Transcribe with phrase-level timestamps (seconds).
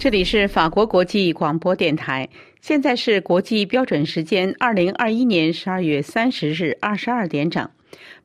[0.00, 2.26] 这里是法国国际广播电台，
[2.62, 7.68] 现在是国际标准时间二零二一年十二月三十日二十二点整，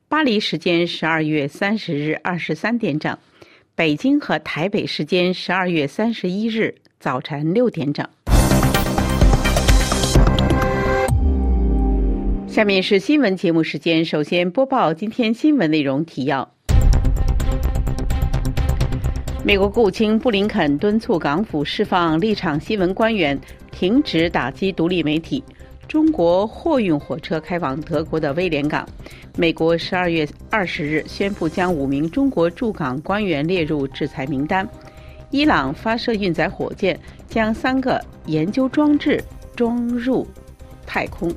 [0.07, 3.17] 巴黎时间十二月三十日二十三点整，
[3.75, 8.07] 北京和台北时间十二月三十一日早晨六点整。
[12.47, 16.54] 下面是新闻节目时间，首先播报今天新闻内容提要。
[19.45, 25.43] 美国国务卿布林肯敦促港府释放立场新闻官员，停止打击独立媒体。
[25.87, 28.89] 中国货运火车开往德国的威廉港。
[29.37, 34.67] 美国十二月二十日宣布将五名中国驻港官员列入制裁名单。
[35.29, 39.23] 伊朗发射运载火箭，将三个研究装置
[39.55, 40.27] 装入
[40.87, 41.31] 太空。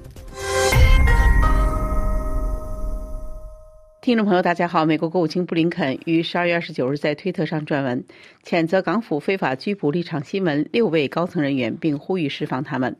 [4.09, 4.87] 听众朋友，大家好。
[4.87, 8.05] 美国国务卿布林肯于十二月二十九日在推特上撰文，
[8.43, 12.97] 谴责港府非法拘捕立场新闻六位高层人员，并呼吁释放他们。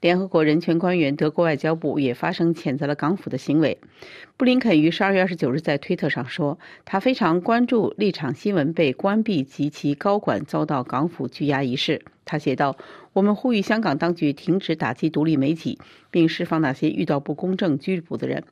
[0.00, 3.76] 联合国人权官员德国外交部也发声谴责了港府的行为。
[4.36, 12.04] 布林肯于十二月二十九日在推特上说，他非常关注立场新闻被关闭及其高管遭到港府拘押一事。
[12.24, 12.76] 他写道
[13.12, 15.80] ：“我们呼吁香港当局停止打击独立媒体，
[16.12, 18.44] 并释放那些遇到不公正拘捕的人。”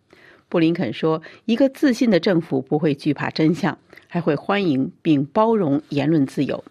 [0.50, 6.62] 布林肯说：“一个自信的政府不会惧怕真相，还会欢迎并包容言论自由。”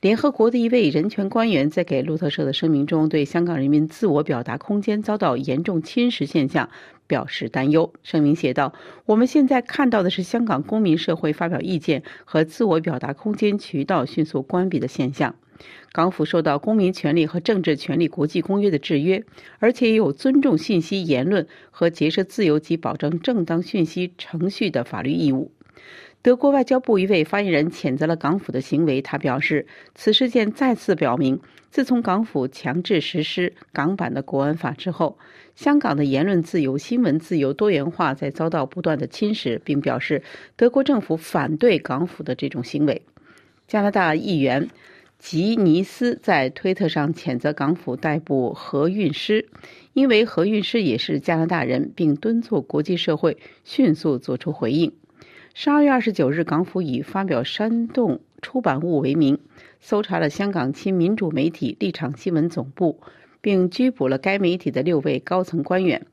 [0.00, 6.70] 联合国的一位人权官员在给路透社的声明中，对香港人民自我表达空间遭到严重侵蚀现象
[7.06, 7.92] 表示担忧。
[8.02, 8.72] 声明写道
[9.04, 15.34] ：“我们现在看到的是香港公民社会发表意见和自我表达空间渠道迅速关闭的现象。”
[15.92, 19.24] 港府受到《公民权利和政治权利国际公约》的制约，
[19.58, 25.52] 而且也有尊重信息言论和结社自由及保证正当讯息程序的法律义务。
[26.22, 35.18] 德国外交部一位发言人谴责了港府的行为，他表示，此事件再次表明，自从港府强制实施港版的国安法之后，
[35.54, 40.22] 香港的言论自由、新闻自由、多元化在遭到不断的侵蚀，并表示
[40.56, 43.02] 德国政府反对港府的这种行为。
[43.68, 44.68] 加拿大议员。
[45.18, 49.48] 吉尼斯在推特上谴责港府逮捕何韵诗，
[49.92, 54.92] 因为何韵诗也是加拿大人，并敦促国际社会迅速作出回应。
[55.54, 59.38] 十二月二十九日，港府以发表煽动出版物为名，
[59.80, 63.00] 搜查了香港亲民主媒体立场新闻总部，
[63.40, 66.06] 并拘捕了该媒体的六位高层官员。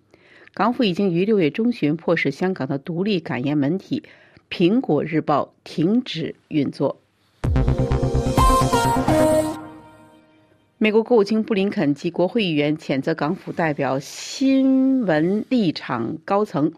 [0.53, 4.03] 港府已经于六月中旬迫使香港的独立感言媒体
[4.55, 7.01] 《苹果日报》停止运作。
[10.83, 16.69] 美国国务卿布林肯及国会议员谴责港府代表新闻立场高层，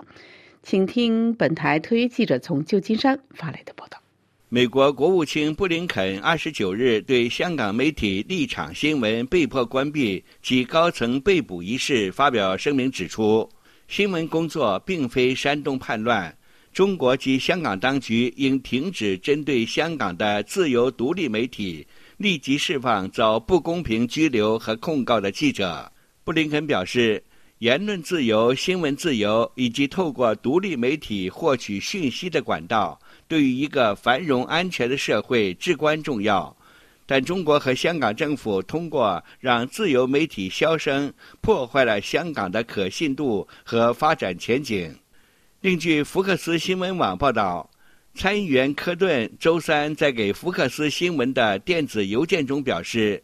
[0.62, 4.00] 请听本台特约记者从旧金山发来的报道。
[4.48, 13.50] 美国国务卿布林肯二十九日对香港媒体立场新闻被迫关闭及高层被捕一事发表声明，指出
[13.88, 16.38] 新闻工作并非煽动叛乱，
[16.72, 21.88] 中国及香港当局应停止针对香港的自由独立媒体。
[22.18, 25.92] 立即释放遭不公平拘留和控告的记者。
[26.24, 27.24] 布林肯表示，
[27.60, 36.56] 言论自由、新闻自由以及透过独立媒体获取讯息的管道，对于一个繁荣安全的社会至关重要。
[37.06, 44.98] 但中国和香港政府通过让自由媒体消声，破坏了香港的可信度和发展前景。
[45.62, 47.70] 另据福克斯新闻网报道。
[48.16, 53.22] 参议员科顿周三在给福克斯新闻的电子邮件中表示，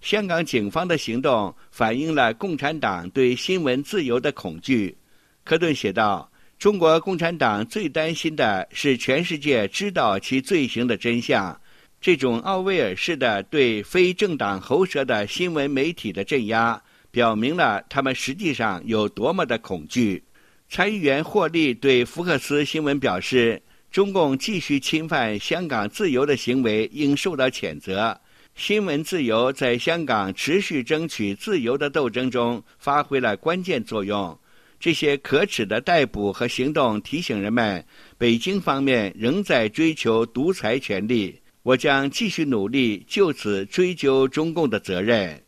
[0.00, 4.96] 香港警方的行动反映了共产党对新闻自由的恐惧。
[5.44, 11.58] 科顿写道：“中国共产党最担心的是全世界知道其罪行的真相。
[12.00, 16.82] 这种奥威尔式的对非政党喉舌的新闻媒体的镇压，
[17.12, 20.20] 表明了他们实际上有多么的恐惧。”
[20.68, 23.62] 参议员霍利对福克斯新闻表示。
[23.92, 28.18] 中共继续侵犯香港自由的行为应受到谴责。
[28.54, 34.36] 新闻自由在香港持续争取自由的斗争中发挥了关键作用。
[34.80, 37.84] 这些可耻的逮捕和行动提醒人们，
[38.16, 41.38] 北京方面仍在追求独裁权利。
[41.62, 45.38] 我将继续努力就此追究中共的责任。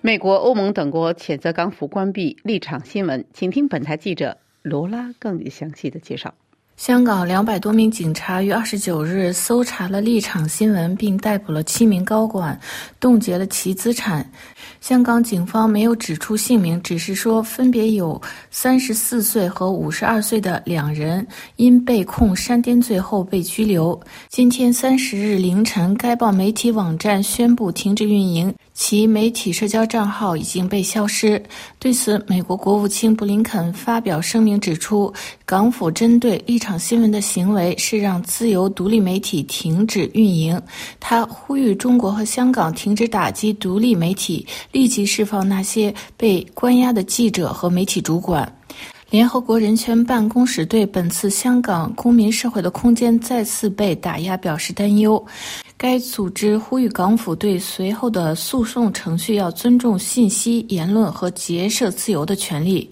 [0.00, 4.36] 美国、欧盟等国谴责港府关闭立场新闻，请听本台记者。
[4.64, 6.32] 罗拉更详细的介绍。
[6.76, 12.58] 香港两百多名警察于二十九日搜查了立场新闻，并逮捕了七名高管，
[12.98, 14.28] 冻结了其资产。
[14.80, 18.20] 香港警方没有指出姓名，只是说分别有
[18.50, 21.24] 三十四岁和五十二岁的两人
[21.56, 24.00] 因被控煽颠罪后被拘留。
[24.30, 28.52] 今天三十日凌晨，该报媒体网站宣布停止运营。
[28.74, 31.40] 其媒体社交账号已经被消失。
[31.78, 35.12] 对此，美国国务卿布林肯发表声明指出，
[35.46, 40.60] 港府针对立场新闻的行为是让自由独立媒体停止运营。
[40.98, 48.52] 他呼吁中国和香港停止打击独立媒体，立即释放那些被关押的记者和媒体主管。
[49.14, 55.24] 联合国人权办公室对本次香港公民社会的空间再次被打压表示担忧。
[55.76, 62.90] 该组织呼吁港府对随后的诉讼程序要尊重信息、言论和结社自由的权利。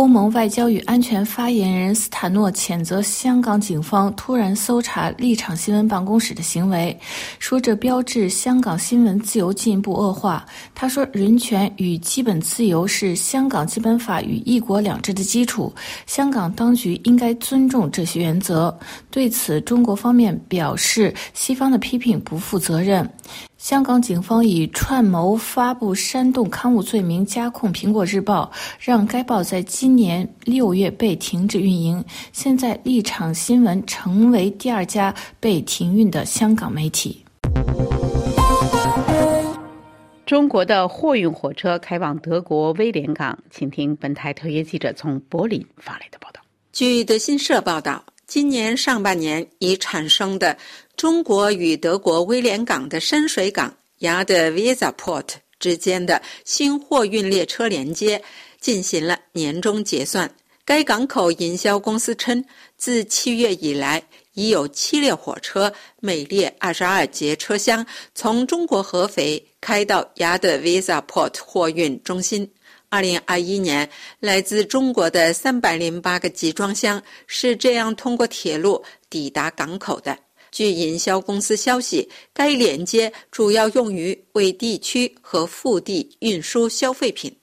[0.00, 6.98] 欧盟外交与安全发言人斯坦诺谴责香港警方突然搜查立场新闻办公室的行为，
[7.38, 10.46] 说这标志香港新闻自由进一步恶化。
[10.74, 15.70] 他说：“人权与基本自由是香港基本法与一国两制的基础，
[16.06, 18.74] 香港当局应该尊重这些原则。”
[19.12, 23.06] 对此，中国方面表示，西方的批评不负责任。
[23.60, 32.02] 香港警方以串谋发布煽动刊物罪名加控《苹果日报》，让该报在今年六月被停止运营。
[32.32, 37.22] 现在，立场新闻成为第二家被停运的香港媒体。
[40.24, 46.40] 中国的货运火车开往德国威廉港，请听本台特约记者从柏林发来的报道。
[46.72, 50.56] 据德新社报道，今年上半年已产生的。
[51.00, 58.22] 中国与德国威廉港的深水港雅德 Visa Port 之间的新货运列车连接
[58.60, 60.30] 进行了年终结算。
[60.62, 62.44] 该港口营销公司称，
[62.76, 64.02] 自七月以来，
[64.34, 72.46] 已有七列火车，每列二十二节车厢，从中国合肥开到雅德 Visa Port 货运中心。
[72.90, 73.88] 二零二一年，
[74.18, 80.18] 来自中国的三百零八个集装箱是这样通过铁路抵达港口的。
[80.52, 87.34] 据营销公司消息，该连接主要用于为地区和腹地运输消费品。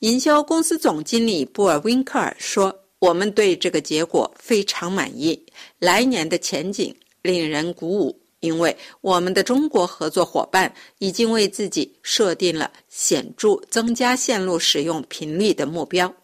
[0.00, 5.40] 营销公司总经理布尔温克尔说：“我们对这个结果非常满意，
[5.78, 16.14] 来年的前景令人鼓舞，因为我们的中国合作伙伴已经为自己设定了显著增加线路使用频率的目标。”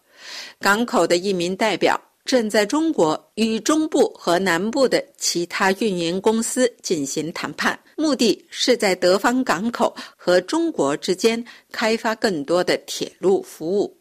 [0.61, 2.01] 港口的一名代表。
[2.25, 13.95] 正在中国与中部和南部的其他运营公司进行谈判，目的是在德方港口和中国之间开发更多的铁路服务。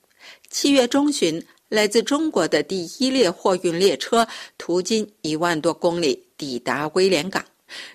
[0.49, 4.25] 七月中旬，来自中国的第一列货运列车
[4.57, 7.43] 途经一万多公里，抵达威廉港。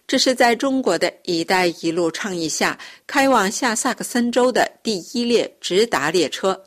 [0.06, 6.60] 这是在中国的一带一路倡议下开往下萨克森州的第一列直达列车。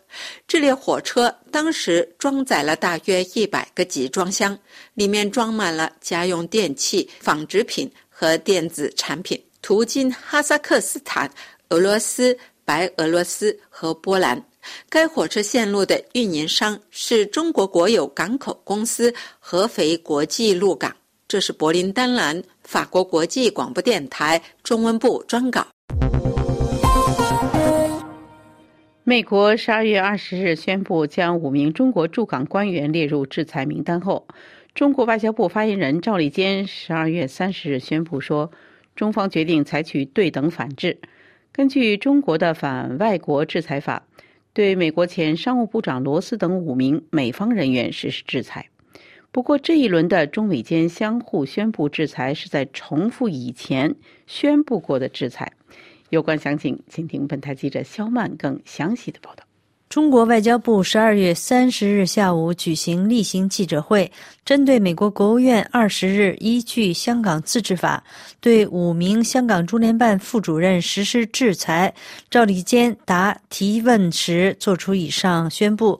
[0.47, 4.57] 这列火车当时装载了大约一百个集装箱，
[4.93, 11.29] 里面装满了家用电器、纺织品和电子产品，途经哈萨克斯坦、
[11.69, 14.43] 俄罗斯、白俄罗斯和波兰。
[14.89, 20.95] 该火车线路的运营商是中国国有港口公司合肥国际陆港。
[21.31, 25.65] 这是柏林丹兰法国国际广播电台中文部专稿。
[29.05, 34.27] 美国十二月二十日宣布将五名中国驻港官员列入制裁名单后，
[34.75, 38.51] 中国外交部发言人赵立坚十二月三十日宣布说，
[38.93, 40.99] 中方决定采取对等反制，
[41.53, 44.05] 根据中国的反外国制裁法，
[44.51, 48.67] 对美国前商务部长罗斯等五名美方人员实施制裁。
[49.33, 53.95] 不过，这一轮的中美间相互宣布制裁是在重复以前
[54.27, 55.49] 宣布过的制裁。
[56.09, 59.43] 有关详情，请听本台记者肖曼更详细的报道。
[59.87, 64.09] 中国外交部十二月三十日下午举行例行记者会，
[64.45, 68.01] 针对美国国务院二十日依据《香港自治法》
[68.41, 71.93] 对五名香港中联办副主任实施制裁，
[72.29, 75.99] 赵立坚答提问时作出以上宣布。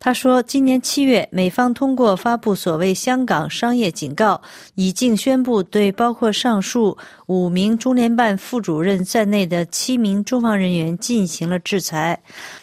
[0.00, 4.40] 他说：“今年七月，美方通过发布所谓‘香港商业警告’，
[4.76, 12.16] 已经宣布对包括上述五名中联办副主任在内的七名中方人员进行了制裁。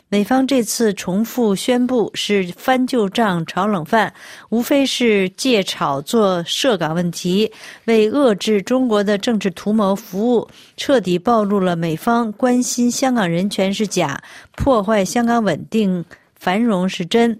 [0.07, 4.13] 美方这次重复宣布是翻旧账、炒冷饭，
[4.49, 7.51] 无非是借炒作涉港问题，
[7.83, 14.23] 为遏制中国的政治图谋服务，彻底暴露了美方关心香港人权是假，
[14.55, 16.05] 破坏香港稳定。”
[16.37, 17.39] 繁荣是真。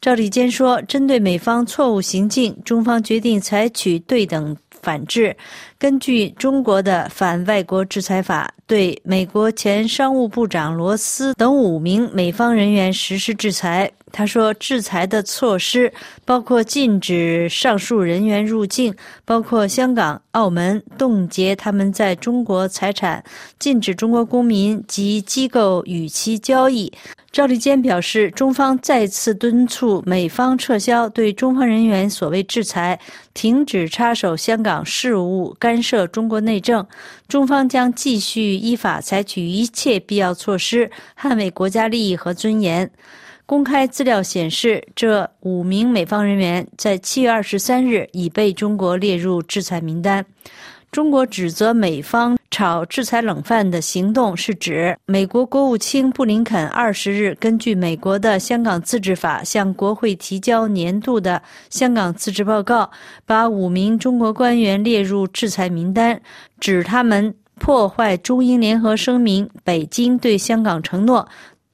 [0.00, 4.56] 赵立坚说，针对美方错误行径，中方决定采取对等。
[4.82, 5.36] 反制，
[5.78, 13.92] 根据中国的反外国制裁法，对美国前商务部长罗斯等五名美方人员实施制裁。
[14.12, 15.92] 他说，制裁的措施
[16.24, 23.22] 包括禁止上述人员入境，包括香港、澳门，冻结他们在中国财产，
[23.58, 26.92] 禁止中国公民及机构与其交易。
[27.32, 32.98] 赵立坚表示，中方再次敦促美方撤销对中方人员所谓制裁，
[33.34, 36.84] 停止插手香港事务、干涉中国内政。
[37.28, 42.90] 中方将继续依法采取一切必要措施，捍卫国家利益和尊严。
[43.50, 50.24] 公开资料显示，这五名美方人员在七月二十三日已被中国列入制裁名单。
[50.92, 62.88] 中国指责美方炒制裁冷饭的行动，是指美国国务卿布林肯二十日根据美国的香港自治法向国会提交年度的香港自治报告，
[63.26, 66.22] 把五名中国官员列入制裁名单，
[66.60, 71.28] 指他们破坏中英联合声明、北京对香港承诺，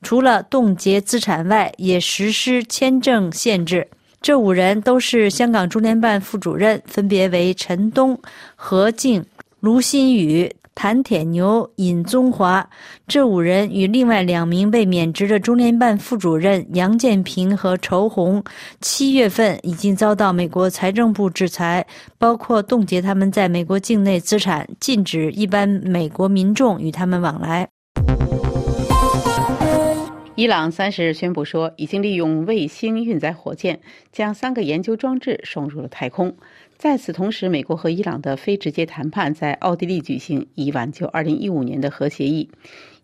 [0.07, 3.89] 除了冻结资产外，也实施签证限制。
[4.23, 8.17] 这五人都是香港中联办副主任，分别为陈东、
[8.55, 9.25] 何静、
[9.59, 12.71] 卢新宇、谭铁牛、尹宗华。
[13.09, 18.45] 这五人与另外两名被免职的中联办副主任杨建平和仇红，
[18.81, 21.85] 七月份已经遭到美国财政部制裁，
[22.17, 27.69] 包括冻结他们在美国境内资产，禁止一般美国民众与他们往来。
[30.39, 33.81] 伊朗三十日宣布说，已经利用卫星运载火箭
[34.13, 36.37] 将三个研究装置送入了太空。
[36.77, 42.51] 在此同时，美国和伊朗的非直接谈判在奥地利举行，以挽救2015年的核协议。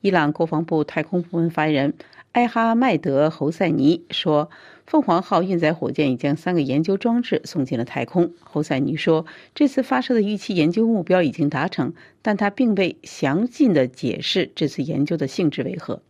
[0.02, 1.94] 伊朗国防部太空部门发言人
[2.32, 4.50] 埃哈迈德·侯赛尼说
[4.86, 9.24] ：“凤凰号运载火箭已将三个研究装置送进了太空。”侯赛尼说
[9.56, 16.02] ：“这次发射的预期研究目标已经达成，但他并未详尽地解释这次研究的性质为何。”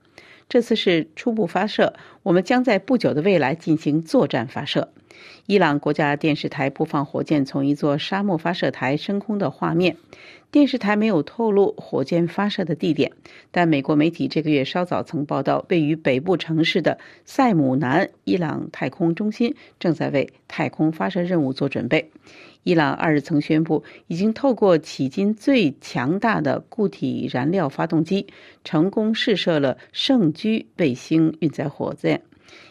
[0.53, 4.91] 这次是初步发射，我们将在不久的未来进行作战发射。
[5.47, 9.97] 伊朗国家电视台播放火箭从一座沙漠发射台升空的画面。
[10.53, 13.11] 电视台没有透露火箭发射的地点，
[13.51, 22.11] 但美国媒体这个月稍早曾报道，位于北部城市的塞姆南伊朗太空中心正在为太空发射任务做准备。
[22.65, 28.27] 伊朗二日曾宣布，已经透过迄今最强大的固体燃料发动机，
[28.63, 32.21] 成功试射了圣居卫星运载火箭。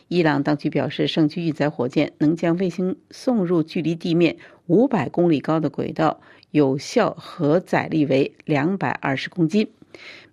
[0.08, 9.68] 伊朗当局表示，圣居运载火箭能将卫星送入距离地面五百公里高的轨道，有效核载力为两百二十公斤。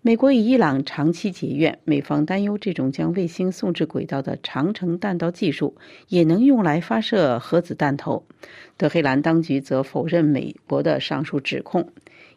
[0.03, 8.25] 美国与伊朗长期结怨，美方担忧这种将卫星送至轨道的长程弹道技术也能用来发射核子弹头。
[8.77, 11.91] 德黑兰当局则否认美国的上述指控。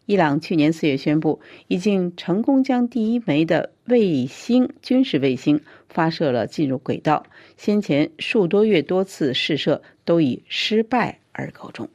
[0.08, 7.24] 伊朗去年四月宣布，已经成功将第一枚的卫星军事卫星发射了进入轨道，
[7.56, 11.88] 先前数多月多次试射都以失败而告终。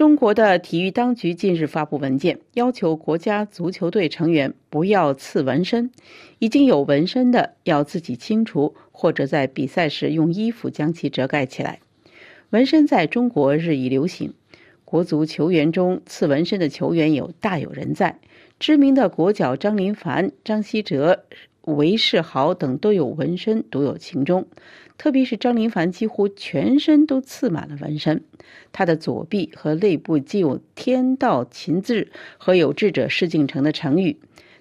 [0.00, 5.90] 中国的体育当局近日发布文件，要求国家足球队成员不要刺纹身，
[6.38, 11.80] 已经有纹身的要自己清除，或者在比赛时用衣服将其遮盖起来。
[12.48, 14.32] 纹身在中国日益流行，
[14.86, 18.18] 国足球员中刺纹身的球员有大有人在，
[18.58, 21.26] 知名的国脚张琳凡、张稀哲、
[21.70, 24.46] 韦世豪等都有纹身，独有情中。
[24.98, 28.22] 特别是张林凡几乎全身都刺满了纹身，
[28.70, 34.18] 他的左臂和肋部既有“天道勤字”和“有志者事竟成”的成语。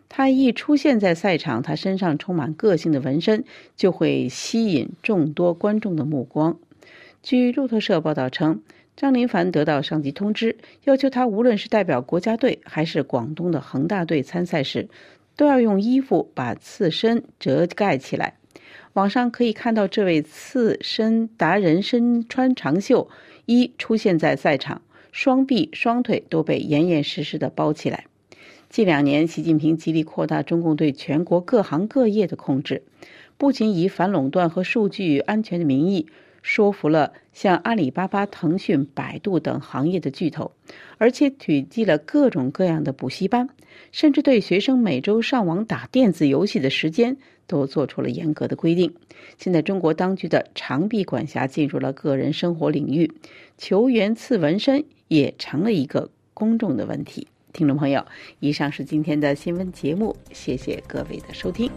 [0.07, 3.43] 他一出现在赛场，他身上充满个性的纹身
[3.75, 6.57] 就会吸引众多观众的目光。
[7.21, 8.61] 据路透社报道称，
[8.95, 14.87] 张林凡得到上级通知，要求他无论是代表国家队还是广东的恒大队参赛时，
[15.39, 18.35] 都要用衣服把刺身遮盖起来。
[18.91, 23.09] 网上可以看到这位刺身达人身穿长袖
[23.45, 24.81] 衣出现在赛场，
[25.13, 28.03] 双臂双腿都被严严实实的包起来。
[28.67, 32.83] 近两年，习近平极力扩大中共对全国各行各业的控制，
[33.37, 36.07] 不仅以反垄断和数据安全的名义。
[36.41, 40.51] 说服了像阿里巴巴、腾讯、百度等行业的巨头，
[40.97, 43.49] 而且取缔了各种各样的补习班，
[43.91, 47.17] 甚至对学生每周上网打电子游戏的时间
[47.47, 48.93] 都做出了严格的规定。
[49.37, 53.11] 现在，中国当局的长臂管辖进入了个人生活领域，
[53.57, 57.27] 球员刺纹身也成了一个公众的问题。
[57.51, 58.05] 听众朋友，
[58.39, 61.69] 以上是今天的新闻节目，谢谢各位的收听。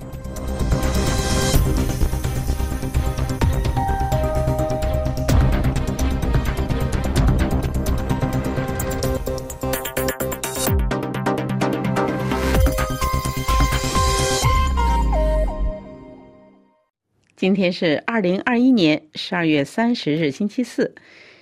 [17.43, 20.95] 今天是二零二一年十二月三十日，星期四。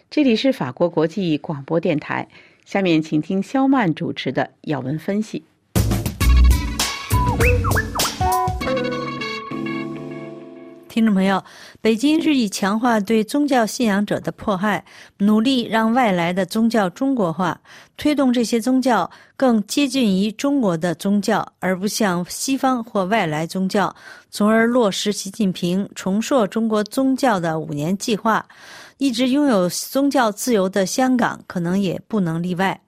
[0.09, 2.27] 这里是法国国际广播电台。
[2.65, 5.45] 下面请听肖曼主持的要闻分析。
[11.01, 11.43] 听众朋友，
[11.81, 14.85] 北京日益强化对宗教信仰者的迫害，
[15.17, 17.59] 努力让外来的宗教中国化，
[17.97, 23.97] 推动这些宗教更接近于中国的宗教，而不像西方或外来宗教，
[24.31, 28.45] 从而落实习近平重塑中国宗教的五年计划。
[28.99, 32.79] 一直拥有宗教自由的香港，可能也不能例外。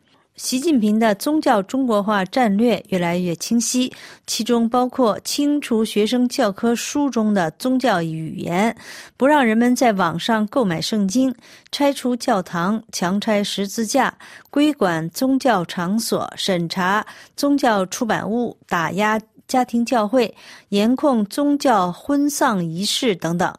[0.43, 3.93] 习近平的宗教中国化战略越来越清晰，
[4.27, 8.77] 其中包括清除学生教科书中的宗教语言，
[9.17, 11.33] 不让人们在网上购买圣经，
[11.71, 14.13] 拆除教堂，强拆十字架，
[14.51, 17.07] 规管宗教场所，审查
[17.37, 20.35] 宗教出版物，打压家庭教会，
[20.71, 23.55] 严控宗教婚丧仪式等等。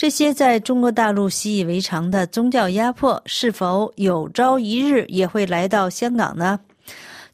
[0.00, 6.58] 这些在中国大陆习以为常的宗教压迫，是否有朝一日也会来到香港呢？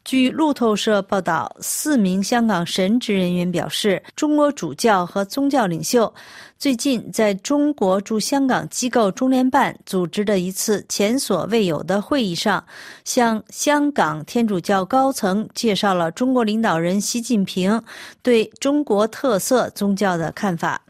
[0.03, 6.13] 据路透社报道，四名香港神职人员表示，中国主教和宗教领袖
[6.59, 12.61] 最近在中国驻香港机构中联办组织的一次前所未有的会议上，
[13.05, 17.81] 向香港天主教高层介绍了中国领导人习近平
[18.21, 20.81] 对中国特色宗教的看法。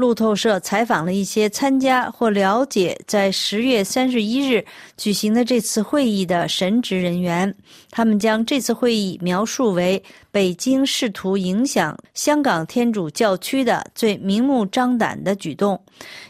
[0.00, 4.64] 路透社采访了一些参加或了解在十月三十一日
[4.96, 7.54] 举行的这次会议的神职人员，
[7.90, 10.02] 他们将这次会议描述为
[10.32, 15.78] 北京试图影响香港天主教区的最明目张胆的举动，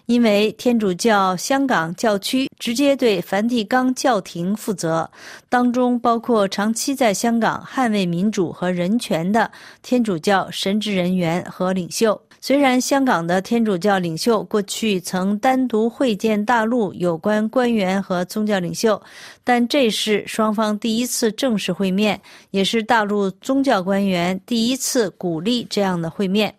[0.07, 5.09] 因为天主教香港教区直接对梵蒂冈教廷负责，
[5.49, 9.49] 当中包括长期在香港捍卫民主和人权的
[9.81, 12.21] 天主教神职人员和领袖。
[12.43, 19.01] 虽然香港的天主教领袖过去曾单独会见大陆有关官员和宗教领袖，
[19.45, 22.19] 但这是双方第一次正式会面，
[22.51, 26.55] 也是大陆宗教官员第一次鼓励这样的会面。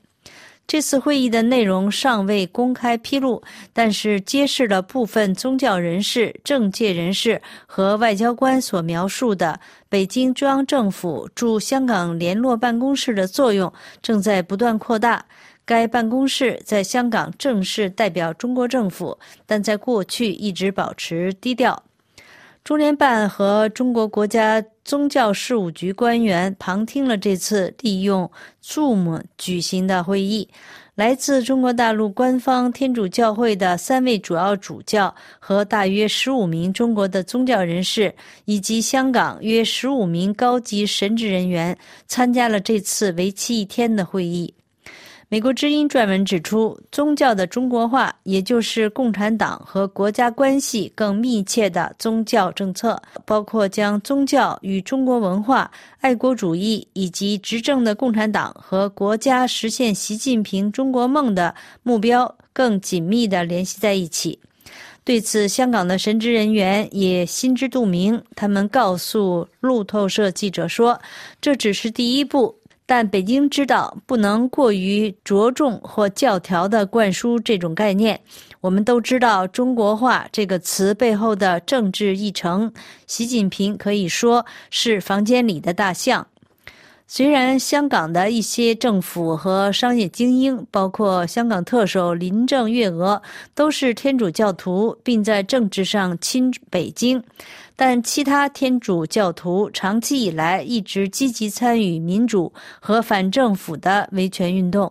[0.67, 3.41] 这次会议的内容尚未公开披露，
[3.73, 15.25] 但是揭示了部分宗教人士、政界人士和外交官所描述的北京中央政府驻香港联络办公室的作用正在不断扩大。
[15.71, 21.81] 该办公室在香港正式代表中国政府，但在过去一直保持低调。
[22.61, 28.29] 中联办和中国国家宗教事务局官员旁听了这次利用
[28.61, 30.45] Zoom 举行的会议。
[30.95, 41.75] 来自中国大陆官方天主教会的三位主要主教和大约十五名中国的宗教人士，以及香港约十五名高级神职人员
[42.07, 44.53] 参加了这次为期一天的会议。
[45.31, 64.37] 美国之音撰文指出，宗教的中国化，也就是共产党和国家关系更密切的宗教政策，包括将宗教与中国文化、爱国主义以及执政的共产党和国家实现习近平中国梦的目标更紧密地联系在一起。
[65.05, 70.99] 对此，香港的神职人员也心知肚明，他们告诉路透社记者说
[71.39, 72.53] ：“这只是第一步。”
[72.91, 78.19] 但北京知道不能过于着重或教条的灌输这种概念。
[78.59, 82.73] 我们都知道“中国化”这个词背后的政治议程。
[83.07, 86.27] 习近平可以说是房间里的大象。
[87.13, 93.21] 虽然香港的一些政府和商业精英，包括香港特首林郑月娥，
[93.53, 97.21] 都是天主教徒，并在政治上亲北京。
[97.75, 104.89] 但其他天主教徒长期以来一直积极参与民主和反政府的维权运动。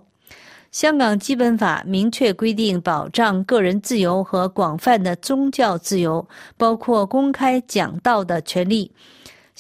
[0.71, 6.29] 香港基本法明确规定保障个人自由和广泛的宗教自由，
[6.59, 8.93] 包括公开讲道的权利。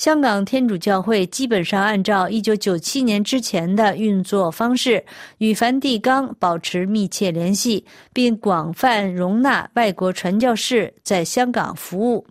[0.01, 5.05] 香港天主教会基本上按照1997年之前的运作方式，
[5.37, 7.85] 与梵蒂冈保持密切联系，
[8.15, 12.27] 并广泛容纳外国传教士在香港服务。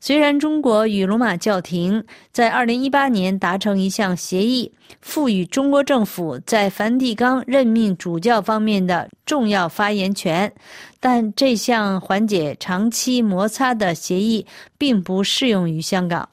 [0.00, 10.52] 虽然中国与罗马教廷在2018年达成一项协议，赋予中国政府在梵蒂冈任命主教方面的重要发言权，
[10.98, 14.44] 但这项缓解长期摩擦的协议
[14.76, 16.28] 并不适用于香港。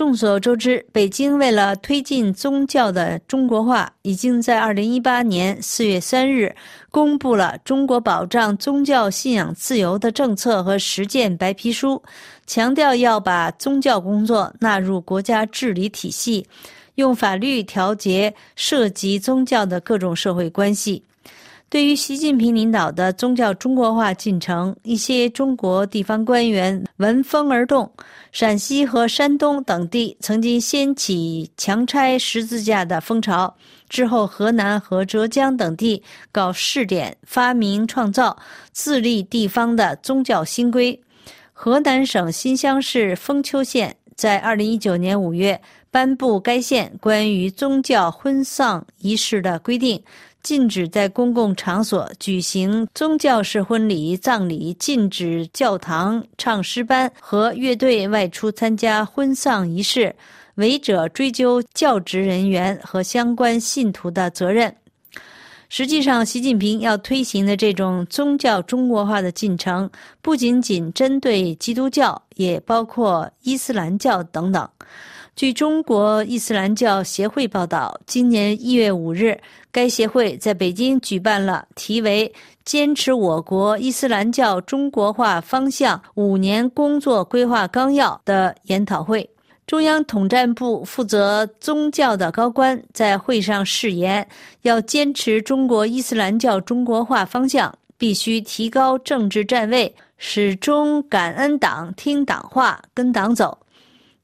[0.00, 6.56] 众所周知，北京为了推进宗教的中国化，已经在二零一八年四月三日
[6.90, 12.02] 公布了《中国保障宗教信仰自由的政策和实践白皮书》，
[12.46, 16.46] 强调要把宗教工作纳入国家治理体系，
[16.94, 21.04] 用法律调节涉及宗教的各种社会关系。
[21.70, 27.88] 对于习近平领导的宗教中国化进程，一些中国地方官员闻风而动。
[28.32, 33.54] 陕西和山东等地曾经掀起强拆十字架的风潮，
[33.88, 36.02] 之后河南和浙江等地
[36.32, 38.36] 搞试点，发明创造
[38.72, 41.00] 自立地方的宗教新规。
[41.52, 50.02] 河南省新乡市封丘县在二零一九年五月颁布该县关于宗教婚丧仪式的规定。
[50.42, 60.14] 禁止在公共场所举行宗教式婚礼、葬礼；禁止教堂唱诗班和乐队外出参加婚丧仪式，
[60.54, 64.74] 违者追究教职人员和相关信徒的责任。
[65.68, 69.88] 实际上，习近平要推行的这种宗教中国化的进程，
[70.20, 74.68] 不仅仅针对基督教，也包括伊斯兰教等等。
[75.40, 79.40] 据中国伊斯兰教协会报道，今年一月五日，
[79.72, 82.30] 该协会在北京举办了题为
[82.62, 89.26] “坚持我国伊斯兰教中国化方向五年工作规划纲要”的研讨会。
[89.66, 94.28] 中央统战部负责宗教的高官在会上誓言，
[94.60, 103.56] 要坚持中国伊斯兰教中国化方向，必须提高政治站位，始终感恩党、听党话、跟党走。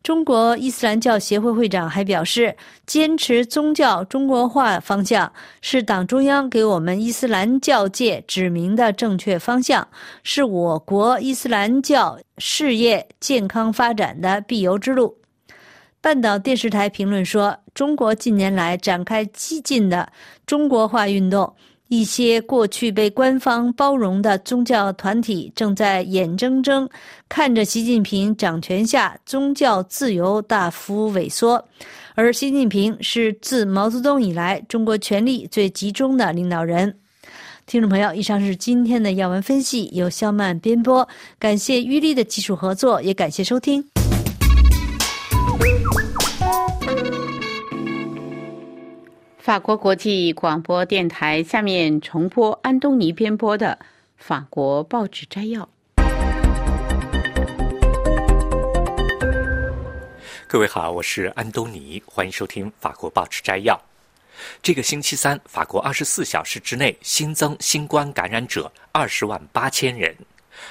[0.07, 9.88] 中国伊斯兰教协会会长还表示，坚持宗教中国化方向是党中央给我们伊斯兰教界指明的正确方向，
[10.23, 15.19] 是我国伊斯兰教事业健康发展的必由之路。
[16.01, 20.12] 半岛电视台评论说，中国近年来展开激进的
[20.47, 21.53] 中国化运动。
[21.88, 26.88] 一些过去被官方包容的宗教团体正在眼睁睁
[27.29, 31.64] 看着习近平掌权下宗教自由大幅萎缩，
[32.14, 36.96] 而习近平是自毛泽东以来中国权力最集中的领导人。
[37.66, 43.85] 听众朋友，以上是今天的要闻分析，由肖曼编播，感谢玉丽的技术合作，也感谢收听。
[49.46, 53.78] 法国国际广播电台下面重播安东尼编播的
[54.16, 55.68] 法国报纸摘要。
[60.48, 63.80] 各位好，我是安东尼，欢迎收听法国报纸摘要。
[64.61, 70.12] 这个星期三，法国二十四小时之内新增新冠感染者二十万八千人。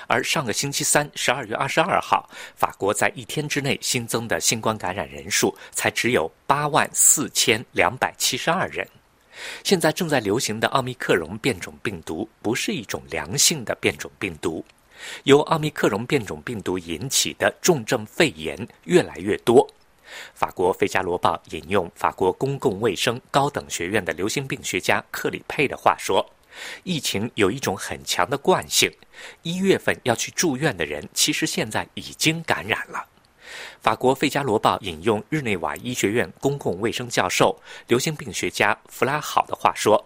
[0.08, 8.88] 而上个星期三，十二月二十二号，法国在一天之内新增的新冠感染人数才只有八万四千两百七十二人。
[9.64, 14.64] 现在正在流行的奥密克戎变种病毒不是一种良性的变种病毒，
[15.24, 19.70] 由奥密克戎变种病毒引起的重症肺炎越来越多。
[20.34, 26.26] 法国《费加罗报》引用法国公共卫生高等学院的流行病学家克里佩的话说。
[26.84, 28.92] 疫情有一种很强的惯性，
[29.44, 33.06] 一月份要去住院的人，其实现在已经感染了。
[33.82, 40.04] 法国《费加罗报》引用日内瓦医学院公共卫生教授、流行病学家弗拉好的话说：“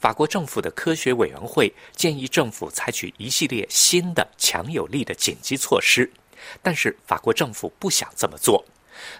[0.00, 6.12] 法国政府的科学委员会建议政府采取一系列新的强有力的紧急措施，
[6.60, 8.64] 但是法国政府不想这么做。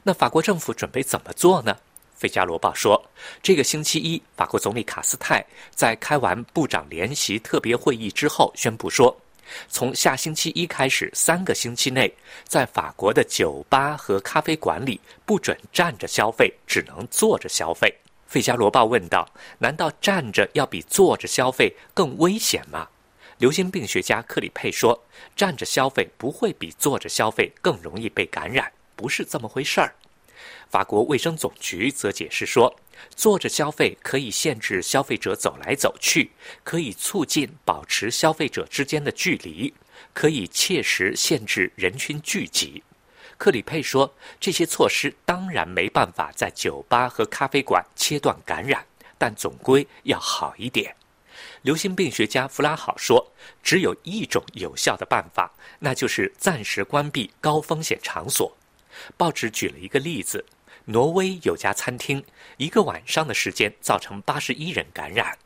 [0.02, 1.76] 那法国政府准备怎么做呢？”
[2.22, 3.04] 《费加罗报》说，
[3.42, 9.12] 这个星期一，法国总理卡斯泰在开完部长联席特别会议之后宣布说，
[9.68, 12.14] 从下星期一开始，三个星期内，
[12.46, 17.92] 在法国的酒吧和咖啡馆里不准站着消费，只能坐着消费。
[18.32, 22.86] 《费加罗报》问道：“难道站着要比坐着消费更危险吗？”
[23.38, 24.96] 流行病学家克里佩说
[25.34, 29.92] ：“站着消费不会比坐着消费更容易被感染，不是这么回事儿。”
[30.72, 32.74] 法国卫生总局则解释说，
[33.14, 36.30] 坐着消费可以限制消费者走来走去，
[36.64, 39.74] 可以促进保持消费者之间的距离，
[40.14, 42.82] 可以切实限制人群聚集。
[43.36, 48.82] 克里佩说，这些措施当然没办法在酒吧和咖啡馆切断感染，
[49.18, 50.96] 但总归要好一点。
[51.60, 53.30] 流行病学家弗拉好说，
[53.62, 58.56] 只有一种有效的办法，那就是暂时关闭高风险场所。
[59.16, 60.44] 报纸举了一个例子：
[60.86, 62.24] 挪威有家餐厅，
[62.56, 65.38] 一个晚上的时间造成八十一人感染，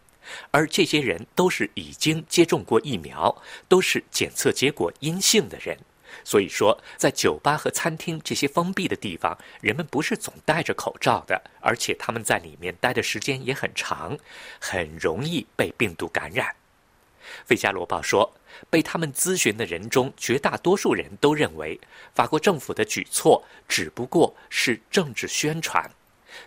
[0.51, 5.79] 而这些人都是已经接种过疫苗，都是检测结果阴性的人，
[6.25, 14.19] 所以说，在酒吧和餐厅这些封闭的地方，人们不是总戴着口罩的，而且他们在里面待的时间也很长，
[14.61, 16.49] 很容易被病毒感染。
[17.45, 18.33] 《费加罗报》说，
[18.71, 21.79] 被他们咨询的人中，绝大多数人都认为，
[22.15, 25.91] 法国政府的举措只不过是政治宣传。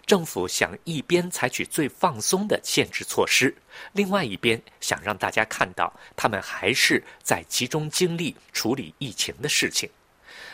[0.05, 3.55] 政府想一边采取最放松的限制措施，
[3.93, 9.89] 另外一边想让大家看到他们还是在集中精力处理疫情的事情。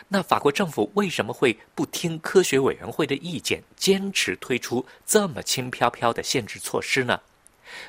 [0.07, 7.19] 那法国政府为什么会不听科学委员会的意见，坚持推出这么轻飘飘的限制措施呢？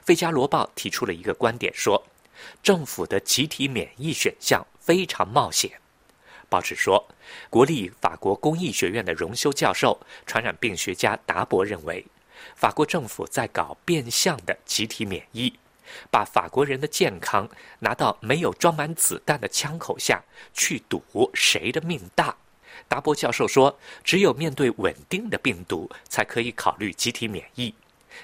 [0.07, 2.03] 《费加罗报》提出了一个观点，说
[2.62, 5.81] 政府的集体免疫选项非常冒险。
[6.49, 7.09] 报纸说，
[7.51, 12.07] 国立法国工艺学院的荣休教授、传染病学家达博认为，
[12.55, 15.53] 法国政府在搞变相的集体免疫，
[16.11, 17.49] 把法国人的健康
[17.81, 20.22] 拿到没有装满子弹的枪口下
[20.55, 21.03] 去赌
[21.35, 22.37] 谁的命大。
[22.87, 27.75] 达博教授说，只有面对稳定的病毒，才可以考虑集体免疫。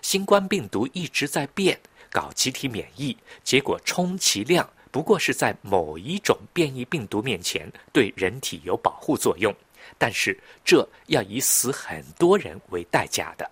[0.01, 1.81] 新冠病毒一直在变，
[2.13, 4.69] 搞集体免疫，结果充其量。
[4.91, 9.53] 不过是在某一种变异病毒面前对人体有保护作用，
[9.97, 13.51] 但是这要以死很多人为代价的。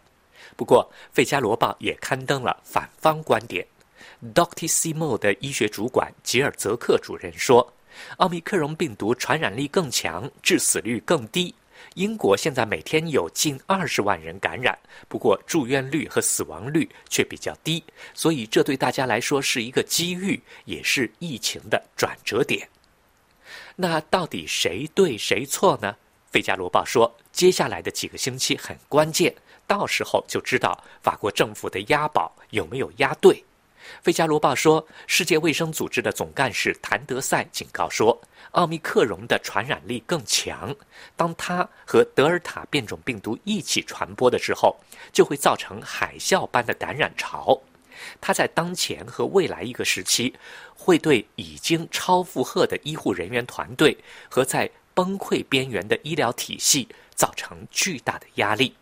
[0.54, 3.66] 不过，《费加罗报》也刊登了反方观点。
[4.34, 4.68] Dr.
[4.68, 7.72] Simo 的医学主管吉尔泽克主任说
[8.18, 11.54] ：“奥密克戎病毒传染力更强，致死率更低。”
[11.94, 17.82] 英国现在每天有近二十万人感染，不过住院率和死亡率却比较低，
[18.14, 22.68] 所以这对大家来说是一个机遇，也是疫情的转折点。
[23.76, 25.96] 那到底谁对谁错呢？
[26.32, 29.34] 《费加罗报》说，接下来的几个星期很关键，
[29.66, 33.34] 到时候就知道法国政府的押宝有没有押对。
[34.02, 38.20] 《费加罗报》说，世界卫生组织的总干事谭德赛警告说，
[38.52, 40.74] 奥密克戎的传染力更强，
[41.16, 44.76] 当它和德尔塔变种病毒一起传播的时候，
[45.12, 47.60] 就会造成海啸般的感染潮。
[48.20, 50.34] 它在当前和未来一个时期，
[50.74, 53.96] 会对已经超负荷的医护人员团队
[54.30, 58.70] 和在崩溃边缘的医疗体系造成巨大的压力。《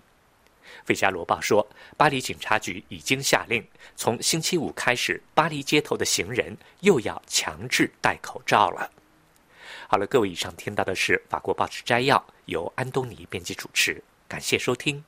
[0.88, 3.62] 费加罗报》说，巴黎警察局已经下令，
[3.94, 8.90] 从星期五开始，巴黎街头的行人又要强制戴口罩了。
[9.86, 15.04] 好了，各位，以上听到的是法国报纸摘要，由安东尼编辑主持，感谢收听。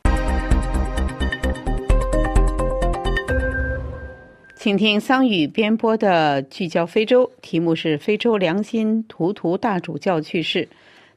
[4.54, 10.68] 请听桑宇编播的《聚焦非洲》，题目是“非洲良心图图大主教去世，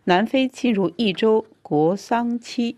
[0.05, 2.77] 南非进入一周国丧期”。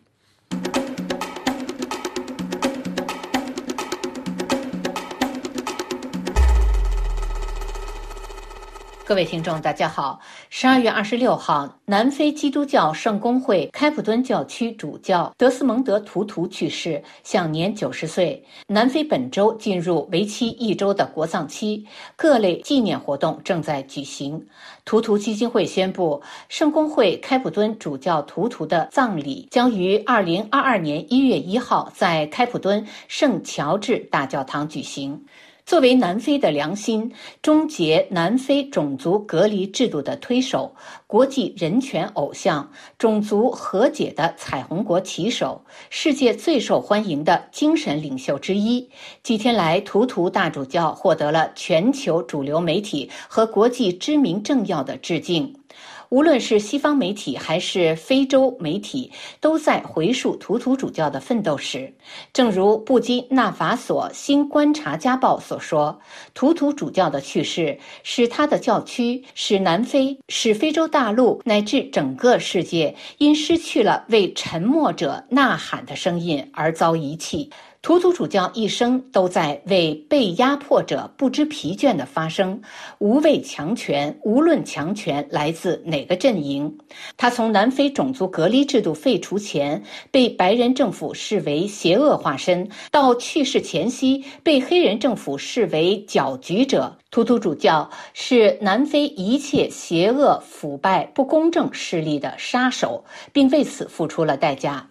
[9.08, 10.20] 各位听众，大家好。
[10.50, 18.44] 十二月二十六号，南非基督教圣公会开普敦教区主教德斯蒙德·图图去世，享年九十岁。
[18.65, 24.44] 南非本周进入为期一周的国葬期，各类纪念活动正在举行。
[24.86, 35.24] 图图基金会宣布，圣公会开普敦主教图图的葬礼将于二零二二年一月一号在开普敦圣乔治大教堂举行。
[35.65, 40.71] 作为南非的良心、终结南非种族隔离制度的推手、
[41.08, 48.88] 国际人权偶像、种族和解的彩虹国旗手、世界最受欢迎的精神领袖之一，
[49.23, 55.51] 几天来，图图大主教获得了全球主流媒体和国际知名政要的致敬。
[56.10, 61.94] 无论是西方媒体还是非洲媒体，都在回述图图主教的奋斗史。
[62.32, 66.00] 正如布基纳法索新观察家报所说，
[66.34, 77.50] 图图主教的去世使他的教区、使南非、使非洲大陆乃至整个世界因失去了为沉默者呐喊的声音而遭遗弃。
[77.86, 82.60] 图图主教一生都在为被压迫者不知疲倦的发声，
[82.98, 86.80] 无畏强权，无论强权来自哪个阵营。
[87.15, 96.98] 他从南非种族隔离制度废除前被白人政府视为邪恶化身，到去世前夕被黑人政府视为搅局者。
[97.12, 104.89] 图图主教是南非一切邪恶、腐败、不公正势力的杀手，并为此付出了代价。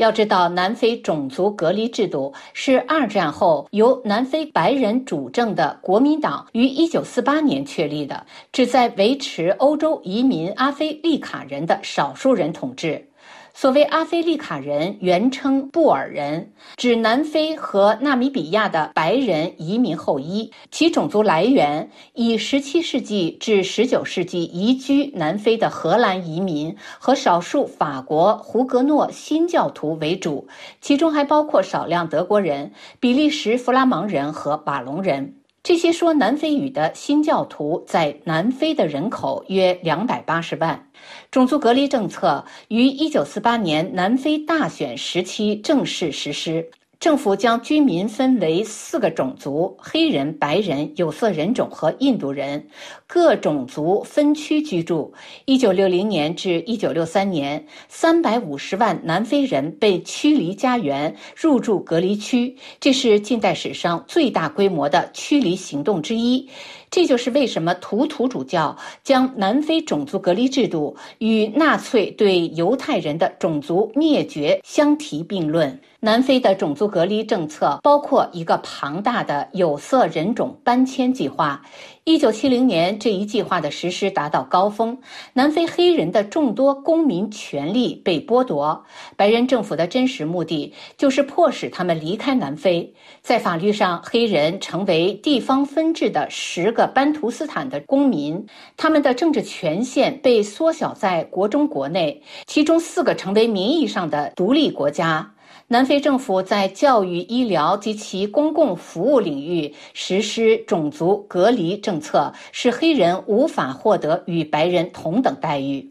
[0.00, 13.09] 要知道，南非种族隔离制度是二战后由南非白人主政的国民党于一九四八年确立的，旨在维持欧洲移民阿非利卡人的少数人统治。
[13.52, 30.48] 所谓阿非利卡人，原称布尔人，指南非和纳米比亚的白人移民后裔，其种族来源以17世纪至19世纪移居南非的荷兰移民和少数法国胡格诺新教徒为主，
[30.80, 35.34] 其中还包括少量德国人、比利时弗拉芒人和瓦隆人。
[35.62, 40.86] 这些说南非语的新教徒在南非的人口约两百八十万。
[41.30, 46.68] 种族隔离政策于一九四八年南非大选时期正式实施。
[46.98, 52.66] 政府将居民分为四个种族：黑人、白人、有色人种和印度人，
[53.06, 55.14] 各种族分区居住。
[55.46, 66.50] 一九六零年至一九六三年，三百五十万南非人被驱离家园，入住隔离区，这是近代史上最大规模的驱离行动之一。
[66.90, 75.80] 这就是为什么图图主教将南非种族隔离制度与纳粹对犹太人的种族灭绝相提并论。
[76.02, 81.62] 南非的种族隔离政策包括一个庞大的有色人种搬迁计划。
[82.10, 84.98] 一九七零年，这一计划的实施达到高峰，
[85.34, 88.84] 南非黑人的众多公民权利被剥夺。
[89.16, 92.92] 白人政府的真实目的就是迫使他们离开南非。
[93.22, 98.44] 在法律上，黑人成为地方分治的十个班图斯坦的公民，
[98.76, 105.32] 他们的政治权限被缩小在国中国内，其中四个成为名义上的独立国家。
[105.72, 115.88] 南非政府在教育、医疗及其公共服务领域实施种族隔离政策，使黑人无法获得与白人同等待遇。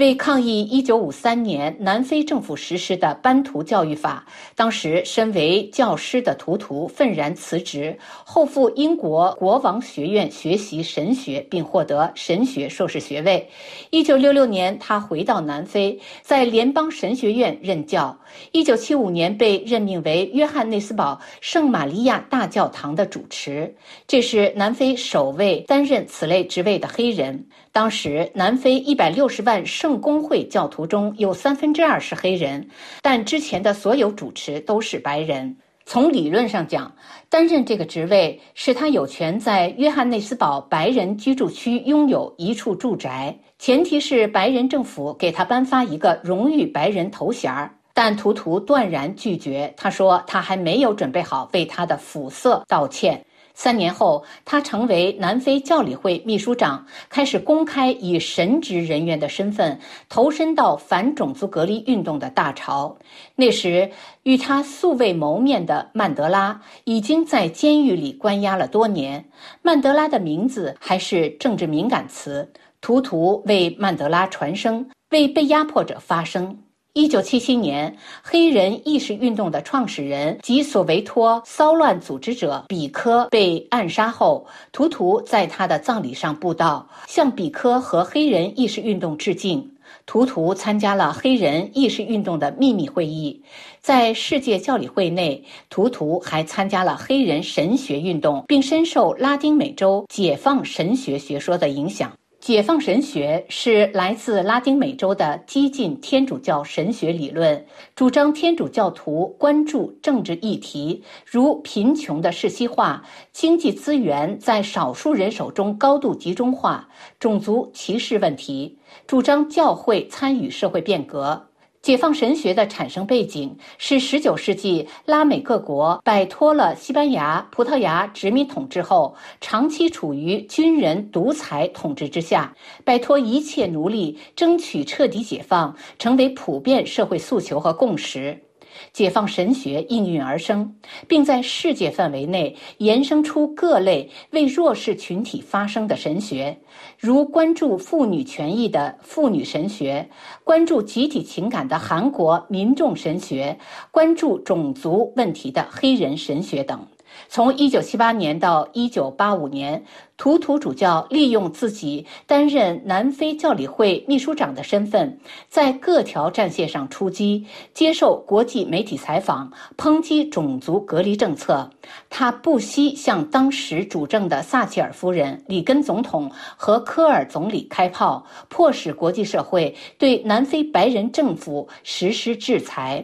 [0.00, 13.46] 为抗议1953年南非政府实施的班图教育法，当时身为教师的图图愤然辞职，后赴英国国王学院学习神学，并获得神学硕士学位。
[13.90, 18.18] 1966年，他回到南非，在联邦神学院任教。
[18.52, 27.44] 1975年，被任命为约翰内斯堡圣玛利亚大教堂的主持，这是南非首位担任此类职位的黑人。
[27.72, 32.68] 当时，南非一百六十万圣公会教徒中有三分之二是黑人，
[33.00, 35.56] 但之前的所有主持都是白人。
[35.86, 36.92] 从理论上讲，
[37.28, 47.72] 担任这个职位是他有权在约翰内斯堡白人居住区拥有一处住宅，前提是白人政府给他颁发一个荣誉白人头衔儿。
[47.92, 53.24] 但图图断然拒绝，他说他还没有准备好为他的肤色道歉。
[53.62, 62.96] 三年后，他成为南非教理会秘书长，开始公开以神职人员的身份投身到反种族隔离运动的大潮。
[63.36, 63.90] 那时，
[64.22, 69.26] 与他素未谋面的曼德拉已经在监狱里关押了多年。
[69.60, 72.50] 曼德拉的名字还是政治敏感词。
[72.80, 76.62] 图图为曼德拉传声，为被压迫者发声。
[76.92, 89.70] 一九七七年，黑人意识运动的创始人及索维托骚乱组织者比科被暗杀后，图图在他的葬礼上布道，向比科和黑人意识运动致敬。
[90.04, 93.40] 图图参加了黑人意识运动的秘密会议，
[93.80, 102.10] 在世界教理会内，图图还参加了黑人神学运动，并深受拉丁美洲解放神学学说的影响。
[102.40, 121.49] 解放神学是来自拉丁美洲的激进天主教神学理论，主张天主教徒关注政治议题，如贫穷的世袭化、经济资源在少数人手中高度集中化、种族歧视问题，主张教会参与社会变革。
[121.82, 138.49] 解放神学的产生背景是十九世纪拉美各国摆脱了西班牙、葡萄牙殖民统治后，长期处于军人独裁统治之下，摆脱一切奴隶，争取彻底解放，成为普遍社会诉求和共识。
[138.92, 140.74] 解放神学应运而生，
[141.08, 146.58] 并在世界范围内延伸出各类为弱势群体发声的神学，
[146.98, 150.08] 如关注妇女权益的妇女神学，
[150.44, 153.58] 关注集体情感的韩国民众神学，
[153.90, 156.86] 关注种族问题的黑人神学等。
[157.28, 159.84] 从1978年到1985年，
[160.20, 171.70] 图图主教利用自己担任南非教理会秘书长的身份，在各条战线上出击，接受国际媒体采访，抨击种族隔离政策。
[172.10, 183.02] 他不惜向当时主政的撒切尔夫人、里根总统和科尔总理开炮，迫使国际社会对南非白人政府实施制裁。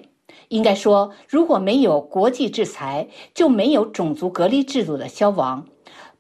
[0.49, 5.65] 应该说，如果没有国际制裁，就没有种族隔离制度的消亡。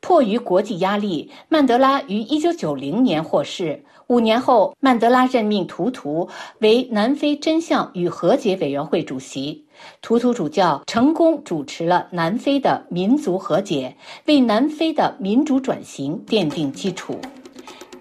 [0.01, 3.82] 迫于国际压力，曼德拉于1990年获释。
[4.09, 6.28] 五年后，曼德拉任命图图
[6.61, 9.64] 为南非真相与和解委员会主席。
[10.01, 17.18] 图图主教成功主持了南非的民族和解，为南非的民主转型奠定基础。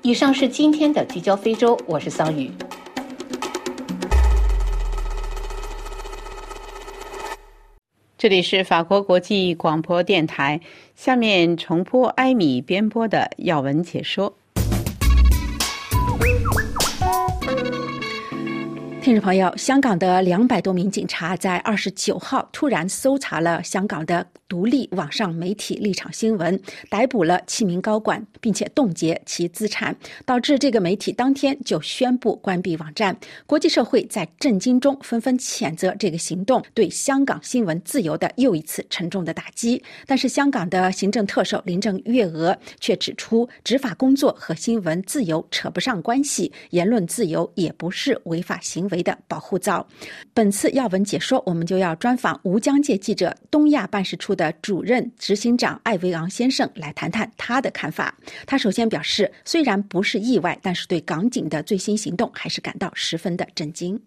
[0.03, 2.51] 以上是今天的聚焦非洲，我是桑宇。
[8.25, 10.59] 这里是法国国际广播电台，
[10.95, 14.35] 下面重播艾米边播的要闻解说。
[19.05, 29.95] 听众朋友，香港的两百多名警察在二十九号突然搜查了香港的独立网上媒体立场新闻，逮捕了七名高管，并且冻结其资产，
[30.25, 33.15] 导致这个媒体当天就宣布关闭网站。
[33.45, 39.83] 国际社会在震惊中纷纷谴责这个行动对香港新闻自由的又一次沉重的打击。
[40.07, 48.94] 但是，香港的行政特首林郑月娥却指出，执法工作和新闻自由扯不上关系，言论自由也不是违法行为。
[49.01, 49.85] 的保护罩。
[50.33, 58.15] 本次要闻解说，我们就要专访吴江界记者东亚办事处的主任执行长艾维昂先生，来谈谈他的看法。
[58.45, 63.99] 他首先表示，虽然不是意外，但是对港警的最新行动还是感到十分的震惊。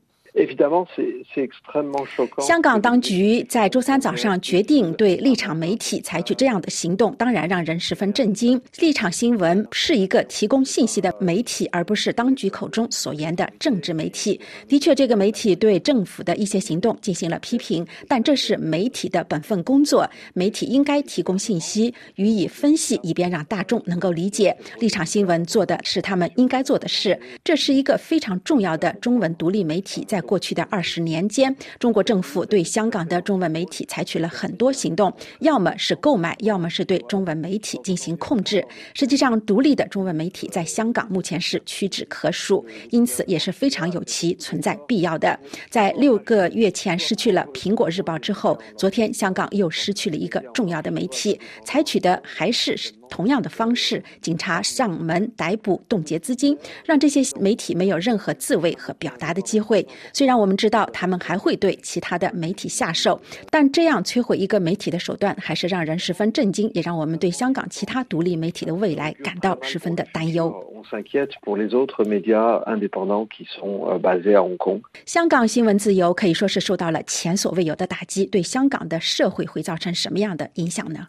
[2.41, 8.61] 香港当局在周三早上决定对立场媒体采取这样的行动，当然让人十分震惊。
[8.79, 14.41] 立场新闻是一个提供信息的媒体，而不是当局口中所言的政治媒体。
[14.69, 20.09] 的确，这个媒体对政府的一些行动进行了批评，但这是媒体的本分工作。
[20.35, 24.57] 媒体应该提供信息，予以分析，以便让大众能够理解。
[24.79, 27.19] 立场新闻做的是他们应该做的事。
[27.43, 30.23] 这是一个非常重要的中文独立媒体在。
[30.29, 35.11] 过去的二十年间，中国政府对香港的中文媒体采取了很多行动，
[35.41, 38.63] 要么是购买，要么是对中文媒体进行控制。
[38.93, 45.41] 实际上，独立的中文媒体在香港目前是屈指可数，因此也是非常有其存在必要的。
[45.71, 52.77] 在六个月前失去了《苹果日报》之后，昨天香港又失去了一个重要的媒体，采取的还是。
[53.11, 59.87] 同样的方式，警察上门逮捕、冻结资金，让这些媒体没有任何自卫和表达的机会。
[60.13, 70.55] 虽然我们知道他们还会对其他的媒体下手，但这样摧毁一个媒体的手段还是让人十分震惊，也让我们对香港其他独立媒体的未来感到十分的担忧。
[75.05, 81.09] 香港新闻自由可以说是受到了前所未有的打击，对香港的社会会造成什么样的影响呢？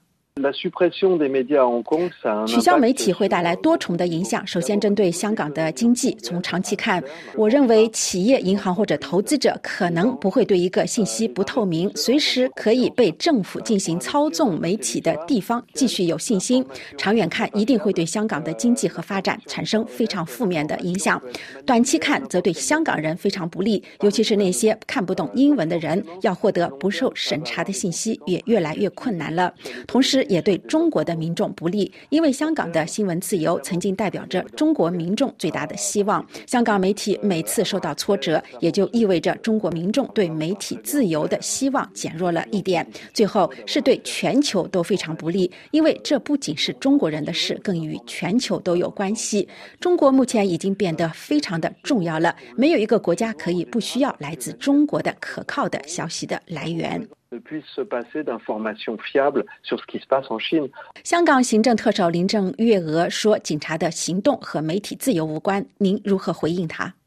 [2.48, 4.46] 取消媒体会带来多重的影响。
[4.48, 7.04] 首先，针对香港的经济，从长期看，
[7.36, 16.66] 我认为企业、银行或者投资者可能不会对一个信息不透明、随时可以被政府进行操纵媒体的地方继续有信心。
[16.98, 21.22] 长远看，一定会对香港的经济和发展产生非常负面的影响。
[21.66, 29.54] 短期看，则对香港人非常不利，尤其是那些看不懂英文的人，要获得不受审查的信息也越来越困难了。
[29.88, 36.26] 同时，也对中国的民众不利，因为香港的新闻自由曾经代表着中国民众最大的希望。
[36.46, 42.88] 香港媒体每次受到挫折，也就意味着中国民众对媒体自由的希望减弱了一点。
[43.14, 49.48] 最后是对全球都非常不利，因为这不仅是中国人的事，更与全球都有关系。
[49.80, 57.19] 中国目前已经变得非常的重要了，没有一个国家可以不需要来自中国的可靠的消息的来源。
[61.04, 66.99] 香港行政特首林郑月娥说：“警察的行动和媒体自由无关。”您如何回应他？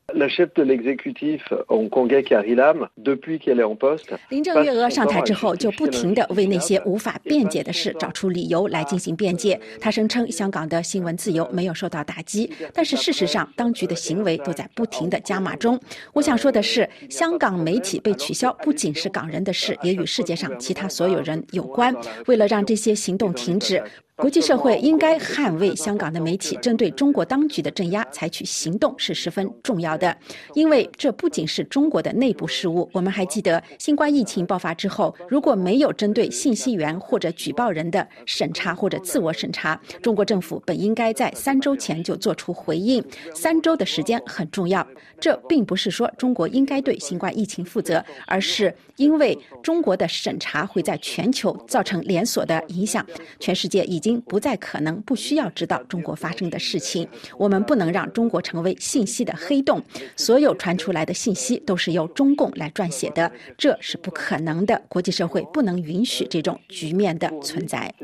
[4.29, 9.59] 林郑月娥上台之后，就不停地为那些无法辩解的事找出理由来进行辩解。
[9.81, 15.79] 她声称香港的新闻自由没有受到打击，但是事实上，当局的行为都在不停地加码中。
[16.13, 21.95] 我想说的是，香港媒体被取消不仅是港人的事，也与世界上其他所有人有关。
[22.27, 23.83] 为了让这些行动停止。
[24.17, 30.15] 国际社会应该捍卫香港的媒体，针对中国当局的镇压采取行动是十分重要的，
[30.53, 32.89] 因为这不仅是中国的内部事务。
[32.93, 43.03] 我们还记得，新冠疫情爆发之后，如果没有针对信息源或者举报人的审查或者自我审查，中国政府本应该在三周前就做出回应。
[43.35, 44.87] 三周的时间很重要，
[45.19, 53.05] 这并不是说中国应该对新冠疫情负责，而是因为中国的审查会在全球造成连锁的影响，
[53.41, 54.01] 全世界已。
[54.03, 57.09] 京不再可能不需要知道中国发生的事情。
[57.38, 59.80] 我们不能让中国成为信息的黑洞，
[60.16, 64.82] 所有传出来的信息都是由中共来撰写的，这是不可能的。
[64.88, 67.94] 国际社会不能允许这种局面的存在。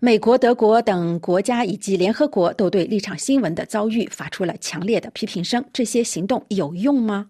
[0.00, 5.62] 美国、德国等国家以及联合国都对立场新闻的遭遇发出了强烈的批评声。
[5.72, 7.28] 这些行动有用吗？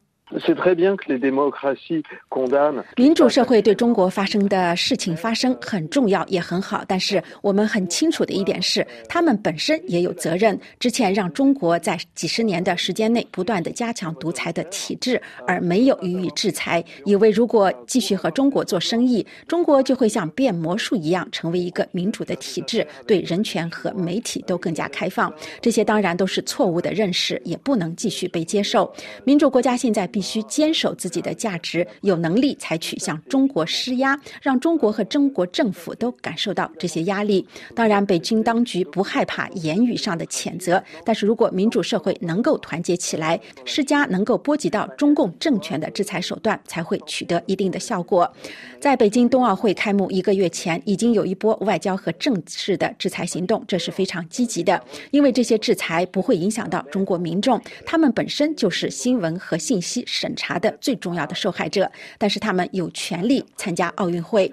[2.96, 6.82] 民主社会对中国发生的事情发生很重要，也很好。
[6.88, 10.58] 但是我们很清楚的一点是，他们本身也有责任。
[10.80, 25.30] 之前让中国在几十年的时间内不断的加强独裁的体制，而没有予以制裁，以为如果继续和中国做生意，中国就会像变魔术一样成为一个民主的体制，对人权和媒体都更加开放。
[25.60, 28.90] 这些当然都是错误的认识，也不能继续被接受。
[29.24, 30.21] 民主国家现在必。
[30.22, 37.44] 必须坚守自己的价值，有能力采取向中国施压，让中国和中国政府都感受到这些压力。
[37.74, 48.32] 当然，北京当局不害怕言语上的谴责，但是如果民主社会能够团结起来，施加能够波及到中共政权的制裁手段，才会取得一定的效果。
[48.78, 60.04] 在北京冬奥会开幕一个月前，已经有一波外交和政治的制裁行动，这是非常积极的，因为这些制裁不会影响到中国民众，他们本身就是新闻和信息。
[60.12, 64.52] 审查的最重要的受害者，但是他们有权利参加奥运会。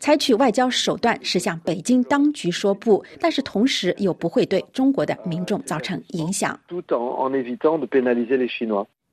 [0.00, 6.58] 采取外交手段是向北京当局说不，但是同时又不会对中国的民众造成影响。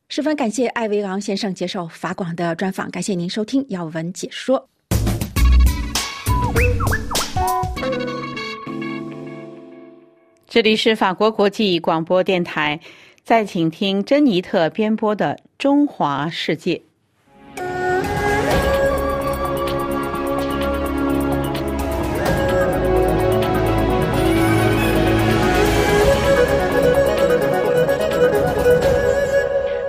[0.09, 4.67] 十分感谢艾维昂先生接受法广的专访，感谢您收听要闻解说。
[10.47, 12.79] 这里是法国国际广播电台。
[13.25, 16.75] 再请听珍妮特编播的《中华世界》。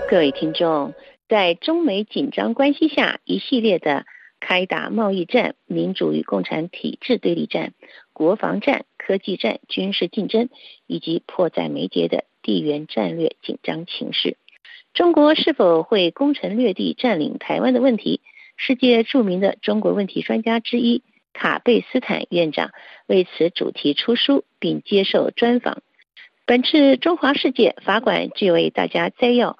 [0.09, 0.95] 各位听众，
[1.28, 4.07] 在中美紧张关系下，一系列的
[4.39, 7.72] 开打贸易战、民主与共产体制对立战、
[8.12, 10.51] 国防战、科技战、军事竞争，
[10.87, 12.22] 以及迫在眉睫的。
[12.45, 14.36] 地缘战略紧张情势，
[14.92, 18.20] 中国是否会攻城略地占领台湾的问题？
[18.57, 22.70] 世界著名的中国问题专家之一卡贝斯坦院长
[23.07, 25.82] 为此主题出书并接受专访。
[26.47, 29.57] 本次中华世界法馆就为大家摘要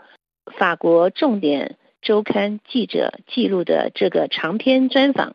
[0.59, 5.35] 法国重点周刊记者记录的这个长篇专访。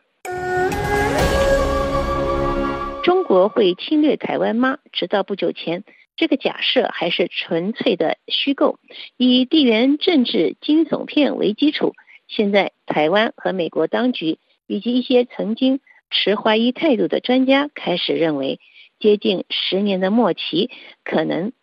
[3.03, 4.77] 中国会侵略台湾吗？
[4.91, 5.83] 直到不久前。
[6.19, 8.77] 这个假设还是纯粹的虚构，
[9.15, 11.95] 以地缘政治惊悚片为基础。
[12.27, 18.59] 现在，台湾和美国当局以及一些曾经持怀疑态度的专家开始认为，
[18.99, 20.69] 接近十年的末期
[21.05, 21.53] 可能，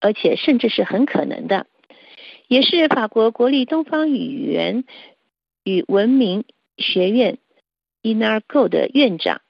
[0.00, 1.66] 而且甚至是很可能的。
[2.48, 4.84] 也是法国国立东方语言
[5.62, 6.44] 与文明
[6.78, 7.36] 学院
[8.02, 9.42] INARGO 的院长，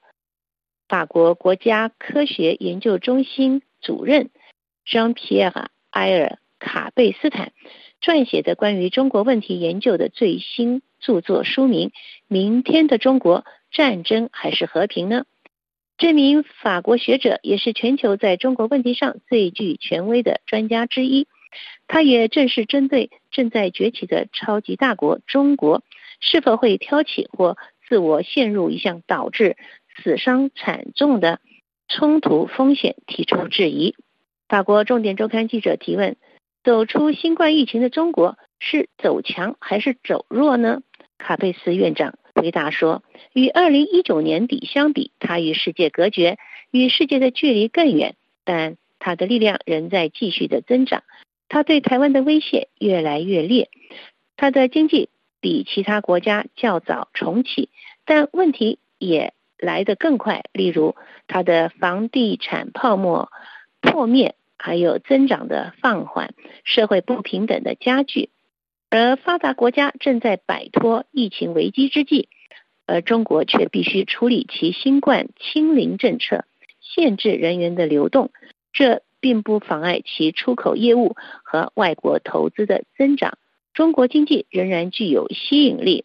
[0.88, 4.30] 法国国家科学研究中心主任。
[4.91, 7.53] 张皮埃尔·埃尔卡贝斯坦
[8.03, 11.91] 撰写的关于中国问题研究的最新著作，书名
[12.26, 15.26] 《明天的中国：战争还是和平呢》。
[15.97, 21.28] 这名法国学者也是全球在中国问题上最具权威的专家之一。
[21.86, 25.84] 他也正是针对正在崛起的超级大国中国
[26.18, 27.57] 是否会挑起或
[27.88, 29.57] 自我陷入一项导致
[30.03, 31.41] 死伤惨重的
[31.86, 33.95] 冲突风险提出质疑。
[34.51, 36.16] 法国重点周刊记者提问
[36.64, 40.82] ：“走出新冠疫情的中国是走强还是走弱呢？”
[41.18, 46.36] 卡佩斯院长回答说：“与2019年底相比，他与世界隔绝，
[46.72, 51.05] 与世界的距离更远，但他的力量仍在继续的增长。
[51.48, 53.68] 他对台湾的威胁越来越烈，
[54.36, 57.68] 他的经济比其他国家较早重启，
[58.05, 60.42] 但问题也来得更快。
[60.53, 60.96] 例如，
[61.28, 63.30] 他的房地产泡沫
[63.80, 66.34] 破灭。”还有增长的放缓，
[66.64, 68.28] 社会不平等的加剧，
[68.90, 72.28] 而发达国家正在摆脱疫情危机之际，
[72.84, 76.44] 而中国却必须处理其新冠清零政策，
[76.82, 78.32] 限制人员的流动。
[78.70, 83.38] 这并不妨碍其出口业务和外国投资的增长。
[83.72, 86.04] 中国经济仍然具有吸引力。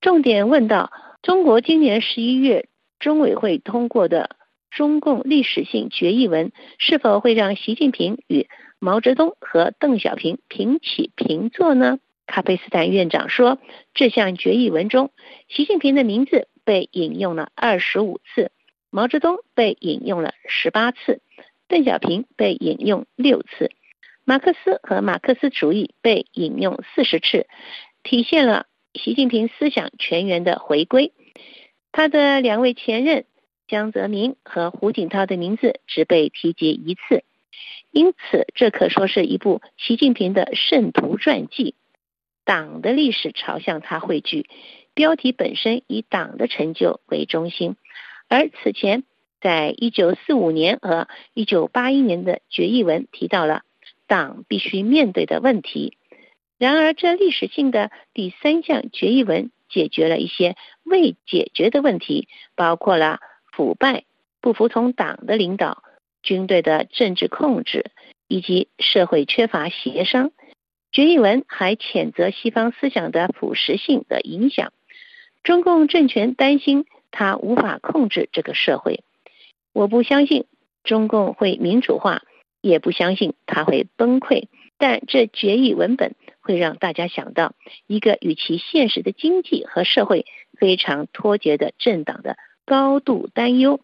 [0.00, 2.68] 重点问到：中国今年十一月
[3.00, 4.36] 中委会通过的。
[4.72, 8.48] 中共历史性决议文是否会让习近平与
[8.78, 11.98] 毛泽东和邓小平平起平坐呢？
[12.26, 13.58] 卡佩斯坦院长说，
[13.92, 15.10] 这项决议文中，
[15.48, 18.50] 习近平的名字被引用了二十五次，
[18.90, 21.20] 毛泽东被引用了十八次，
[21.68, 23.70] 邓小平被引用六次，
[24.24, 27.46] 马克思和马克思主义被引用四十次，
[28.02, 28.64] 体现了
[28.94, 31.12] 习近平思想全员的回归。
[31.90, 33.26] 他的两位前任
[33.72, 37.24] 江泽民和胡锦涛的名字只被提及一次，
[37.90, 41.74] 因此这可说是一部习近平的圣徒传记。
[42.44, 44.46] 党的历史朝向他汇聚，
[44.92, 47.76] 标题本身以党的成就为中心，
[48.28, 49.04] 而此前
[49.40, 53.62] 在一九四五年和一九八一年的决议文提到了
[54.06, 55.96] 党必须面对的问题。
[56.58, 63.18] 然而，这历史性的第三项决议文解决了一些未解决的问题，包括了
[63.52, 64.04] 腐败、
[64.40, 65.84] 不服从党的领导、
[66.22, 67.92] 军队的政治控制
[68.26, 70.32] 以及社会缺乏协商。
[70.90, 74.72] 决议文还谴责西方思想的腐蚀性的影响，
[75.42, 79.02] 中共政权担心他无法控制这个社会。
[79.72, 80.44] 我不相信
[80.84, 82.22] 中共会民主化，
[82.60, 84.48] 也不相信他会崩溃。
[84.76, 87.54] 但这决议文本会让大家想到
[87.86, 90.26] 一个与其现实的经济和社会
[90.58, 92.36] 非常脱节的政党的
[92.72, 93.80] 高度担忧。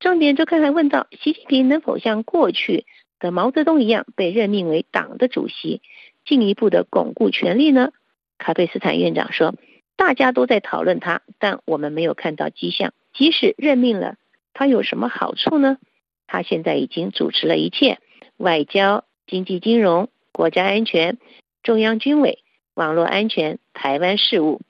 [0.00, 2.86] 重点周刊还问到：习近平能否像过去
[3.18, 5.82] 的毛泽东一样被任命为党的主席？
[6.24, 7.90] 进一步的巩固权力呢？
[8.38, 9.54] 卡贝斯坦院长说
[9.96, 12.94] ：“大家都在讨论他，但我们没有看到迹象。
[13.12, 14.16] 即使任命了，
[14.54, 15.76] 他有什么好处呢？
[16.26, 17.98] 他现在已经主持了一切：
[18.38, 21.18] 外交、经济、金融、国家安全、
[21.62, 22.38] 中央军委、
[22.72, 24.62] 网络安全、台湾事务。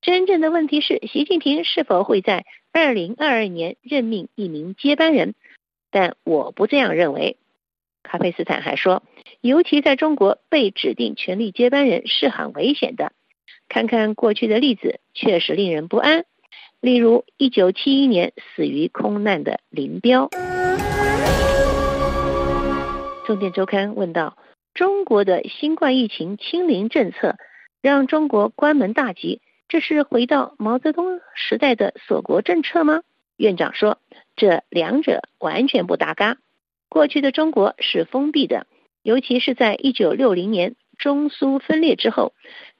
[0.00, 2.46] 真正的问题是，习近平是否会在
[2.76, 5.34] 二零二二年任命一名接班人？
[5.90, 7.38] 但我不这样认为。”
[8.04, 9.02] 卡佩斯坦还说。
[9.40, 13.12] 尤其在中国，被指定权力接班人是很危险的。
[13.66, 16.26] 看看过去的例子，确实令人不安。
[16.80, 20.28] 例如，一九七一年死于空难的林彪。
[23.24, 24.36] 重点周刊问道：
[24.74, 27.36] 中国的新冠疫情清零政策
[27.80, 33.02] 让中国关门大吉，这是回到毛泽东时代的锁国政策吗？
[33.36, 33.98] 院长说，
[34.36, 36.36] 这两者完全不搭嘎。
[36.88, 38.66] 过去的中国是封闭的。
[39.02, 42.32] 尤其是在一九六零年中苏分裂之后，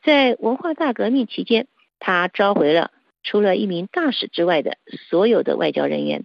[0.03, 1.67] 在文化大革命期间，
[1.99, 2.91] 他召回了
[3.23, 4.79] 除了一名大使之外的
[5.09, 6.25] 所有的外交人员，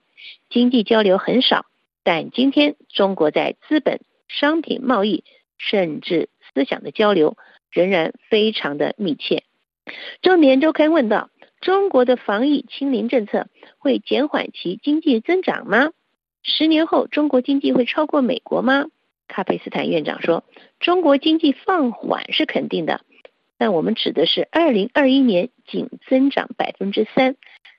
[0.50, 1.66] 经济交流很少。
[2.04, 5.24] 但今天中国在资本、商品贸易，
[5.58, 7.36] 甚至思想的交流
[7.72, 9.44] 仍然非常的密切。
[10.22, 11.30] 周年周刊问道：
[11.60, 15.92] 中国的防疫清零政策会减缓其经济增长吗？
[16.44, 18.86] 十年后中国经济会超过美国吗？
[19.28, 20.44] 卡佩斯坦院长说
[20.82, 23.02] ：“中国经济放缓是肯定的，
[23.58, 27.38] 但我们指的是二零二一年仅增长百分之三，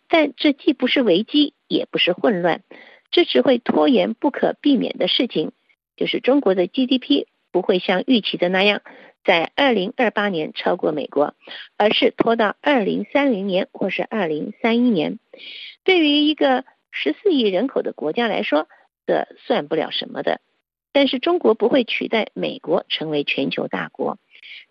[0.09, 2.63] 但这既不是危机，也不是混乱，
[3.11, 5.53] 这只会拖延不可避免的事情，
[5.97, 8.81] 就是中国的 GDP 不会像预期的那样
[9.25, 11.35] 在二零二八年超过美国，
[11.77, 15.19] 而是拖到二零三零年或是二零三一年。
[15.85, 18.69] 对于一个十四亿人口的国家来说，
[19.07, 20.41] 这算不了什么的。”
[20.95, 24.19] 但是中国不会取代美国成为全球大国，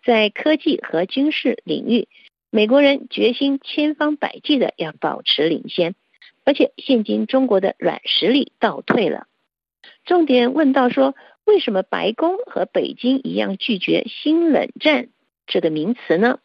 [0.04, 2.06] 在科技和军事领域，
[2.48, 5.96] 美国人决心千方百计的要保持领先，
[6.44, 9.26] 而且现今中国的软实力倒退了。
[10.04, 15.08] 重点问到说，为什么白宫和北京一样拒绝“新冷战”
[15.46, 16.38] 这个名词呢？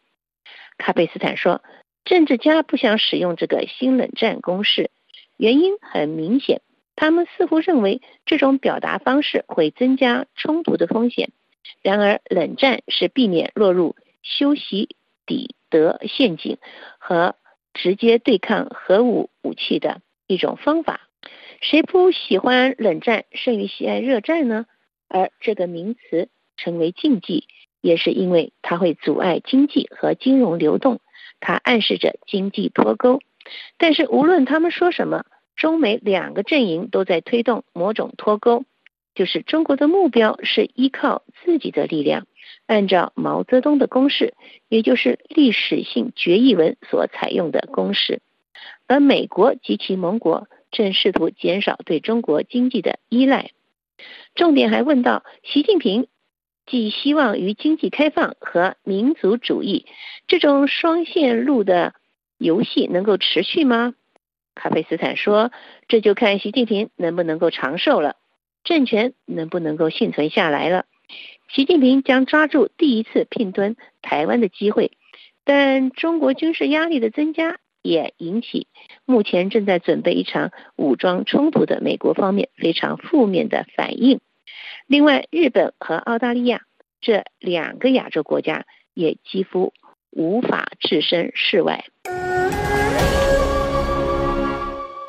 [0.78, 1.62] 卡贝斯坦说，
[2.04, 4.90] 政治家不想使用这个“新冷战”公式，
[5.38, 6.62] 原因很明显。
[6.96, 11.30] 他们似乎认为这种表达方式会增加冲突的风险。
[11.84, 14.96] 然而，冷战是避免落入修习
[15.28, 16.58] 底德陷阱
[16.98, 17.36] 和
[17.74, 21.02] 直接对抗核武武器的一种方法。
[21.62, 24.66] 谁不喜欢冷战胜于喜爱热战呢？
[25.08, 27.48] 而这个名词成为禁忌，
[27.82, 31.00] 也是因为它会阻碍经济和金融流动，
[31.40, 33.22] 它暗示着经济脱钩。
[33.78, 35.26] 但是，无论他们说什么。
[35.56, 38.64] 中美两个阵营都在推动某种脱钩，
[39.16, 42.28] 就是中国的目标是依靠自己的力量，
[42.68, 44.36] 按照毛泽东的公式，
[44.70, 48.22] 也就是历史性决议文所采用的公式，
[48.86, 53.50] 而美国及其盟国正试图减少对中国经济的依赖。
[54.36, 56.08] 重点还问到，习近平
[56.66, 59.86] 寄希望于经济开放和民族主义
[60.28, 61.94] 这种双线路的
[62.38, 63.94] 游戏能够持续吗？
[64.54, 65.52] 卡佩斯坦说
[65.88, 68.16] ：“这就看习近平能不能够长寿了，
[68.64, 70.86] 政权能不能够幸存下来了。
[71.54, 74.92] 习近平将抓住第一次拼吞台湾的机会，
[75.46, 78.68] 但中国军事压力的增加也引起
[79.06, 84.20] 目前正在准备一场武装冲突的美国方面非常负面的反应。
[84.86, 86.62] 另外，日本和澳大利亚
[87.02, 89.74] 这两个亚洲国家也几乎
[90.12, 91.86] 无法置身事外。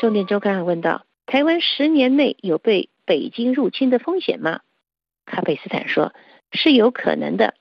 [0.00, 4.60] 重点周刊还问到：台湾十年内有被北京入侵的风险吗？
[5.26, 6.12] 卡贝斯坦说。
[6.50, 7.52] 是有可能的，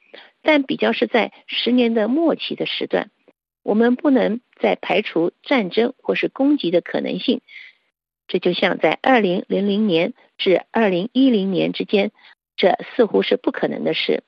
[0.41, 3.11] 但比较是在十年的末期的时段，
[3.68, 7.41] 我们不能再排除战争或是攻击的可能性。
[8.26, 12.11] 这就像在二零零零年至二零一零年之间，
[12.55, 14.24] 这似乎是不可能的事。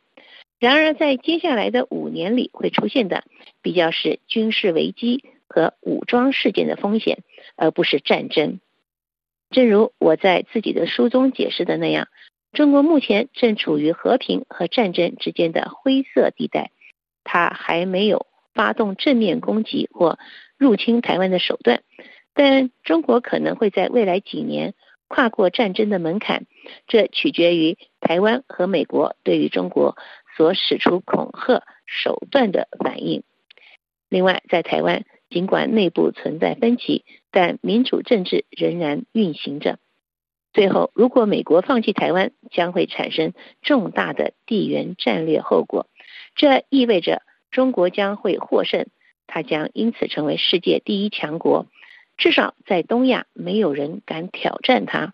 [0.59, 3.23] 然而，在接下来的五年里会出现的，
[3.61, 7.19] 比较是军事危机和武装事件的风险，
[7.55, 8.59] 而不是战争。
[9.51, 12.09] 正如我在自己的书中解释的那样。
[12.51, 16.71] 中国目前正处于和平和战争之间的灰色地带，
[17.23, 18.25] 它还没有
[18.59, 20.19] 发动正面攻击或
[20.57, 21.81] 入侵台湾的手段，
[22.33, 24.73] 但中国可能会在未来几年
[25.07, 26.45] 跨过战争的门槛，
[26.85, 29.95] 这取决于台湾和美国对于中国
[30.35, 33.23] 所使出恐吓手段的反应。
[34.09, 39.79] 另外，在台湾，尽管内部存在分歧，但民主政治仍然运行着。
[40.51, 43.31] 最后，如果美国放弃台湾，将会产生
[43.61, 45.87] 重大的地缘战略后果。
[46.35, 47.21] 这意味着
[47.51, 48.87] 中国将会获胜，
[49.27, 51.67] 它将因此成为世界第一强国。
[52.17, 55.13] 至少在东亚，没有人敢挑战它。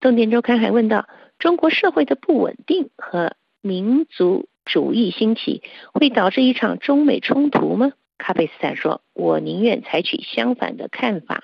[0.00, 1.08] 重点周刊还问到：
[1.38, 5.62] 中国社会的不稳定和民族主义兴起，
[5.92, 7.92] 会导致一场中美冲突吗？
[8.16, 11.42] 卡贝斯坦说：“我宁愿采取相反的看法。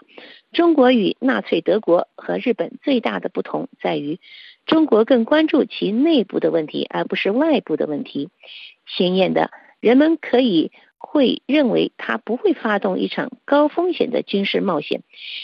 [0.53, 4.21] 中国与纳粹德国和日本最大的不同在于，
[4.67, 8.31] 中国更关注其内部的问题，而不是外部的问题。
[8.87, 9.51] 鲜艳的，
[9.81, 15.03] 人们可以会认为他不会发动一场高风险的军事冒险，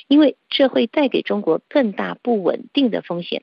[0.08, 3.42] 因为这会带给中国更大不稳定的风险。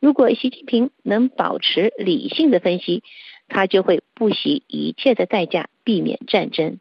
[0.00, 3.02] 如果习近平能保持理性的分析，
[3.48, 6.78] 他就会不惜一切的代价避免战争。”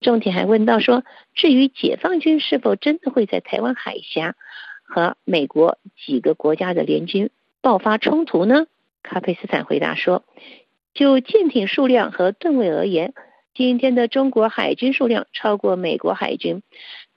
[0.00, 4.36] 重点还问到说，至于解放军是否真的会在台湾海峡
[4.84, 7.30] 和美国几个国家的联军
[7.62, 8.66] 爆发冲突呢？
[9.02, 10.24] 卡佩斯坦回答说，
[10.96, 13.12] 就舰艇数量和吨位而言，
[13.54, 16.62] 今天的中国海军数量超过美国海军，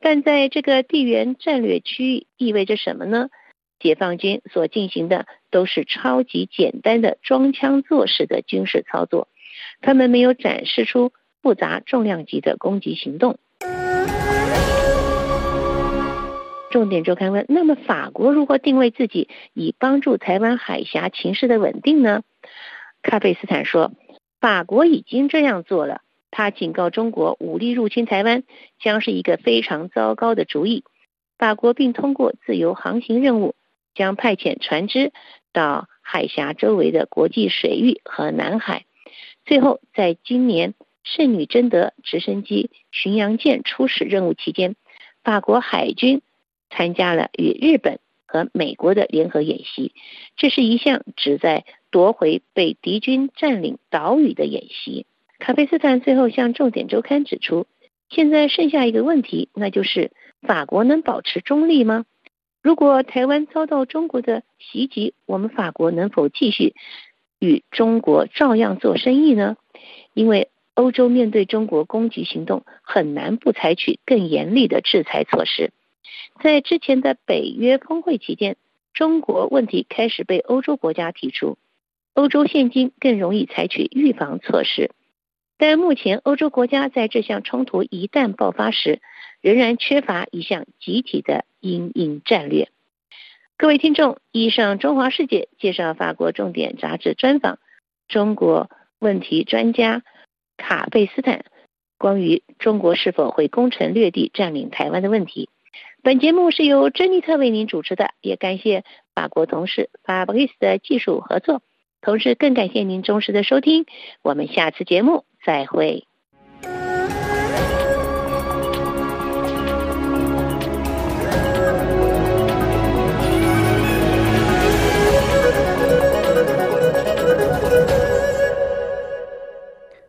[0.01, 3.29] 但在这个地缘战略区域意味着什么呢？
[3.79, 9.29] 解放军所进行的都是超级简单的装腔作势的军事操作，
[9.79, 11.11] 他们没有展示出。
[11.41, 13.37] 复杂重量级的攻击行动。
[16.69, 22.23] 重点周刊问：那么法国如何定位自己，以帮助台湾海峡情势的稳定呢？
[23.01, 23.91] 卡贝斯坦说：
[24.39, 26.01] 法国已经这样做了。
[26.31, 28.43] 他警告中国，武力入侵台湾
[28.79, 30.83] 将是一个非常糟糕的主意。
[31.37, 33.55] 法国并通过自由航行任务，
[33.95, 35.11] 将派遣船只
[35.53, 38.85] 到海峡周围的国际水域和南海。
[39.45, 40.73] 最后，在今年。
[41.01, 44.75] 圣女贞德直升机巡洋舰出使任务期间，
[45.23, 46.21] 法国海军
[46.69, 49.93] 参加了与日本和美国的联合演习。
[50.35, 55.05] 这是一项旨在夺回被敌军占领岛屿的演习。
[55.39, 57.65] 卡佩斯坦最后向重点周刊指出，
[58.09, 60.11] 现在剩下一个问题，那就是
[60.41, 62.05] 法国能保持中立吗？
[62.61, 66.75] 如果台湾遭到中国的袭击，我们法国能否继续
[67.39, 69.55] 与中国照样做生意呢？
[70.13, 75.71] 因为欧洲面对中国攻击行动，很难不采取更严厉的制裁措施。
[76.41, 78.57] 在之前的北约峰会期间，
[78.93, 81.57] 中国问题开始被欧洲国家提出，
[82.13, 84.91] 欧洲现今更容易采取预防措施。
[85.57, 89.01] 但目前，欧洲国家在这项冲突一旦爆发时，
[89.41, 92.69] 仍然缺乏一项集体的应应战略。
[93.57, 97.59] 各位听众，以上中华世界介绍法国重点杂志专访
[98.07, 100.03] 中国问题专家。
[100.55, 101.45] 卡贝斯坦
[101.97, 105.49] 关于中国是否会攻城略地占领台湾的问题，
[106.03, 108.83] 本节目是由珍妮特为您主持的，也感谢
[109.13, 111.61] 法国同事法布里斯的技术合作，
[112.01, 113.85] 同时更感谢您忠实的收听，
[114.21, 116.05] 我们下次节目再会。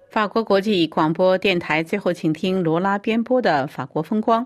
[0.09, 4.45] 法国国际广播电台，最后请听罗拉编播的《法国风光》，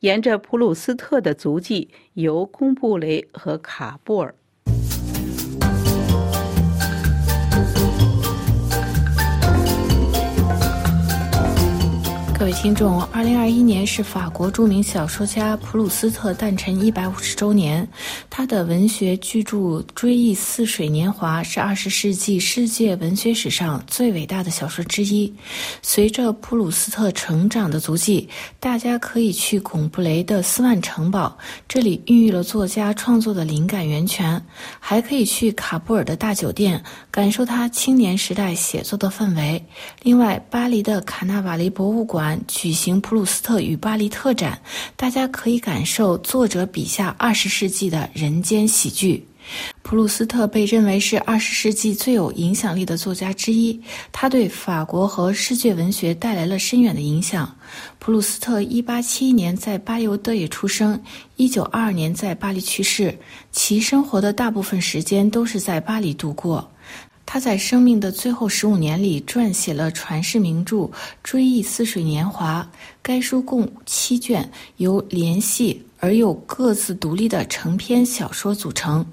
[0.00, 4.34] 沿着普鲁斯特的足迹，由贡布雷和卡布尔。
[12.40, 17.86] 各位听众，二零二一年是法国著名小说家普鲁斯特诞辰一百五十周年。
[18.30, 19.58] 他的文学巨著
[19.94, 25.30] 《追忆似水年华》是二十世纪世界文学史上最伟大的小说之一。
[25.82, 28.26] 随着普鲁斯特成长的足迹，
[28.58, 31.36] 大家可以去贡布雷的斯万城堡，
[31.68, 34.40] 这里孕育了作家创作的灵感源泉；
[34.78, 39.62] 还可以去卡布尔的大酒店，感受他青年时代写作的氛围。
[40.02, 42.29] 另外，巴黎的卡纳瓦雷博物馆。
[42.46, 44.60] 举行普鲁斯特与巴黎特展，
[44.96, 49.26] 大家可以感受作者笔下二十世纪的人间喜剧。
[49.82, 53.80] 普鲁斯特被认为是二十世纪最有影响力的作家之一，
[54.12, 57.52] 他对法国和世界文学带来了深远的影响。
[57.98, 61.00] 普鲁斯特一八七一年在巴尤德也出生，
[61.36, 63.18] 一九二二年在巴黎去世，
[63.50, 66.70] 其生活的大部分时间都是在巴黎度过。
[67.32, 70.78] 他在生命的最后十五年里撰写了传世名著
[71.22, 72.68] 《追忆似水年华》。
[73.00, 79.06] 该书共七卷，由联系而又各自独立的成篇小说组成。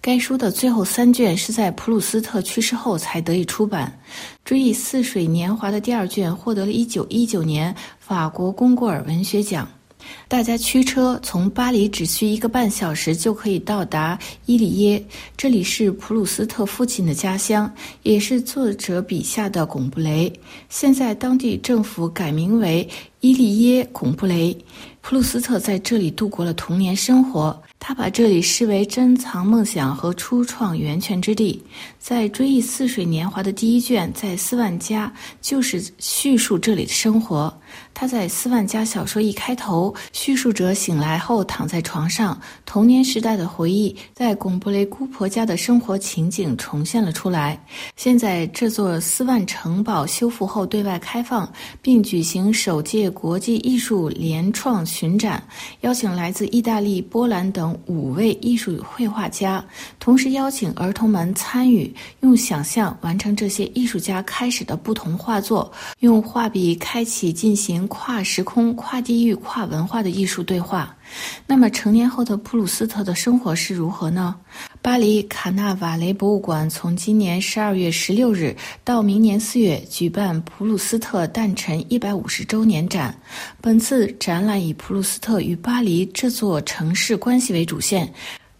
[0.00, 3.92] 该书的最后三卷是在普鲁斯特去世后才得以出版。
[4.44, 9.68] 《追忆似水年华》的第二卷获得了一九一九年法国龚古尔文学奖。
[10.28, 15.04] 大家驱车从巴黎只需一个半小时就可以到达伊里耶，
[15.36, 20.32] 这里是普鲁斯特父亲的家乡，也是作者笔下的贡布雷。
[20.68, 22.88] 现在当地政府改名为
[23.20, 24.56] 伊利耶贡布雷。
[25.00, 31.62] 普鲁斯特在这里度过了童年生活，他把这里视为珍藏梦想和初创源泉之地。
[31.98, 37.54] 在《追忆似水年华》的第一卷，在斯万家就是叙述这里的生活。
[37.94, 47.58] 他在斯万加小说一开头，叙述者醒来后躺在床上，童年时代的回忆在贡布雷姑婆家的生活情景重现了出来。
[47.96, 51.50] 现在这座斯万城堡修复后对外开放，
[51.82, 54.84] 并举行首届国际艺术联创。
[54.84, 55.42] 巡展
[55.80, 59.64] 邀请来自意大利、波兰等五位艺术绘画家，
[59.98, 70.94] 同时邀请儿童们参与，用想象完成这些艺术家开始的不同画作，用画笔开启进行跨时空、跨地域、跨文化的艺术对话。
[71.46, 74.34] 那么，成年后的普鲁斯特的生活是如何呢？
[74.82, 83.14] 巴黎卡纳瓦雷博物馆从今年十二月十六日到明年四月举办普鲁斯特诞辰一百五十周年展。
[83.60, 88.12] 本次展览以普鲁斯特与巴黎这座城市关系为主线，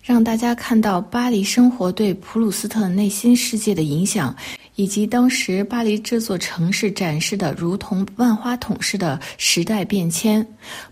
[0.02, 4.34] 让大家看到巴黎生活对普鲁斯特内心世界的影响。
[4.76, 10.44] 以及当时巴黎这座城市展示的如同万花筒似的时代变迁。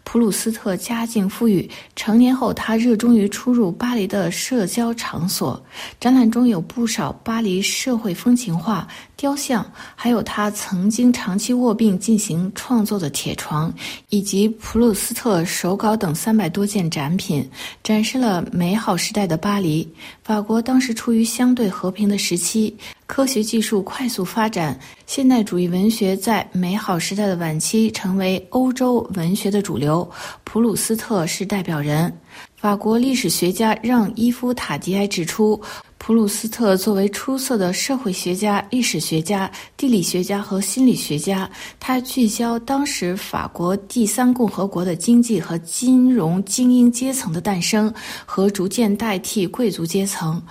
[0.04, 5.62] 普鲁斯特家境富裕，成年后他热衷于出入巴黎的社交场所。
[5.98, 8.86] 展览中有不少巴黎社会风情画、
[9.16, 13.72] 雕像，还有他曾经长期卧病进行创作的铁床，
[14.10, 17.48] 以及普鲁斯特手稿等三百多件展品，
[17.82, 19.88] 展示了美好时代的巴黎。
[20.22, 22.76] 法国当时处于相对和平的时期。
[23.04, 24.78] 科学技术快速发展，
[25.14, 30.10] 现代主义文学在美好时代的晚期成为欧洲文学的主流。
[30.42, 32.10] 普鲁斯特是代表人。
[32.56, 35.60] 法国历史学家让·伊夫·塔迪埃指出，
[35.98, 47.92] 普鲁斯特作为出色的社会学家、历史学家、地理学家和心理学家，他聚焦当时法国第三共和国的经济和金融精英阶层的诞生
[48.24, 50.42] 和逐渐代替贵族阶层。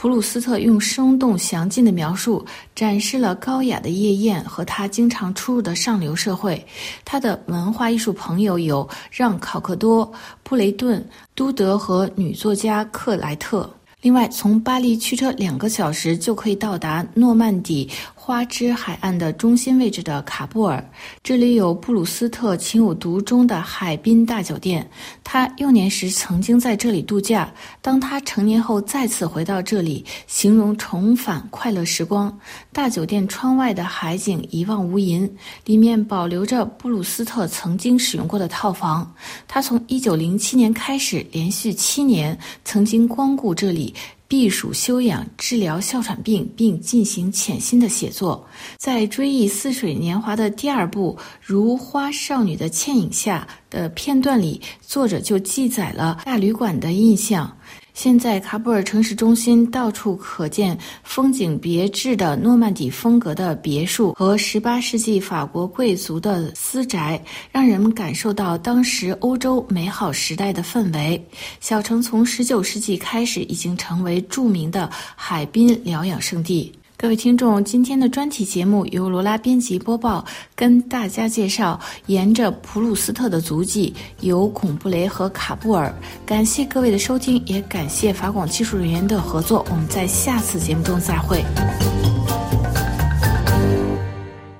[0.00, 6.64] 普鲁斯特用生动详尽的描述展示了高雅的夜宴和他经常出入的上流社会。
[7.04, 10.08] 他的文化艺术朋友有让·考克多、
[10.44, 13.68] 布雷顿、都德和女作家克莱特。
[14.00, 17.90] 另外，从巴黎驱车两个小时就可以到达诺曼底。
[18.28, 20.84] 花之海岸的中心位置的卡布尔，
[21.22, 24.86] 这里有布鲁斯特情有独钟的海滨大酒店。
[25.24, 27.50] 他幼年时曾经在这里度假。
[27.80, 32.38] 当他成年后再次回到这里，形容重返快乐时光。
[32.70, 35.26] 大酒店窗外的海景一望无垠，
[35.64, 39.10] 里面保留着布鲁斯特曾经使用过的套房。
[39.46, 43.94] 他从1907年开始，连续七年曾经光顾这里。
[44.28, 48.46] 避暑休养、治疗哮喘病，并进行潜心的写作。
[48.76, 57.56] 在《追忆似水年华》的第二部《如花少女的倩影下》的片段里，作者就记载了大旅馆的印象。
[57.98, 67.20] 现在，喀布尔城市中心到处可见风景别致的诺曼底风格的别墅和18世纪法国贵族的私宅，
[67.50, 71.20] 让人们感受到当时欧洲美好时代的氛围。
[71.58, 76.72] 小城从19世纪开始已经成为著名的海滨疗养胜地。
[77.00, 80.24] 各位听众，今天的专题节目由罗拉编辑播报，
[80.56, 85.94] 跟大家介绍沿着普鲁斯特的足迹由孔布雷和卡布尔。
[86.26, 89.64] 感谢各位的收听，也感谢法广技术人员的合作。
[89.70, 91.40] 我们在下次节目中再会。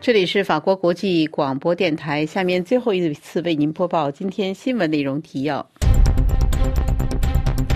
[0.00, 5.68] 这里是法国国际广播电台，下面最后一次为您播报今天新闻内容提要。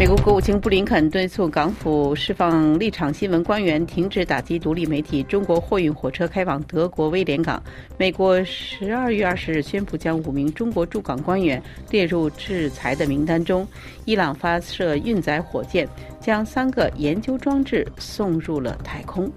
[0.03, 5.23] 美国国务卿布林肯敦促港府释放立场新闻官员，停止打击独立媒体。
[5.23, 7.63] 中国货运火车开往德国威廉港。
[7.97, 13.65] 美国十二月二十日宣布将五名中国驻港官员列入制裁的名单中。
[14.05, 15.89] 伊朗发射运载火箭，
[16.21, 19.31] 将三个研究装置送入了太空。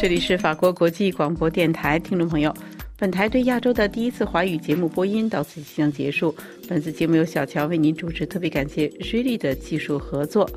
[0.00, 2.52] 这里是法国国际广播电台，听众朋友。
[2.98, 6.34] 本台对亚洲的第一次华语节目播音到此即将结束。
[6.66, 10.48] 本次节目由小乔为您主持，特别感谢瑞丽的技术合作，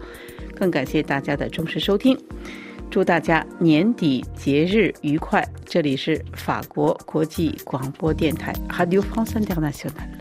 [0.55, 2.17] 更感谢大家的忠实收听。
[2.89, 5.45] 祝大家年底节日愉快！
[5.65, 10.18] 这里是法国国际广播电台 Radio France i n t e r n a t i o n a l。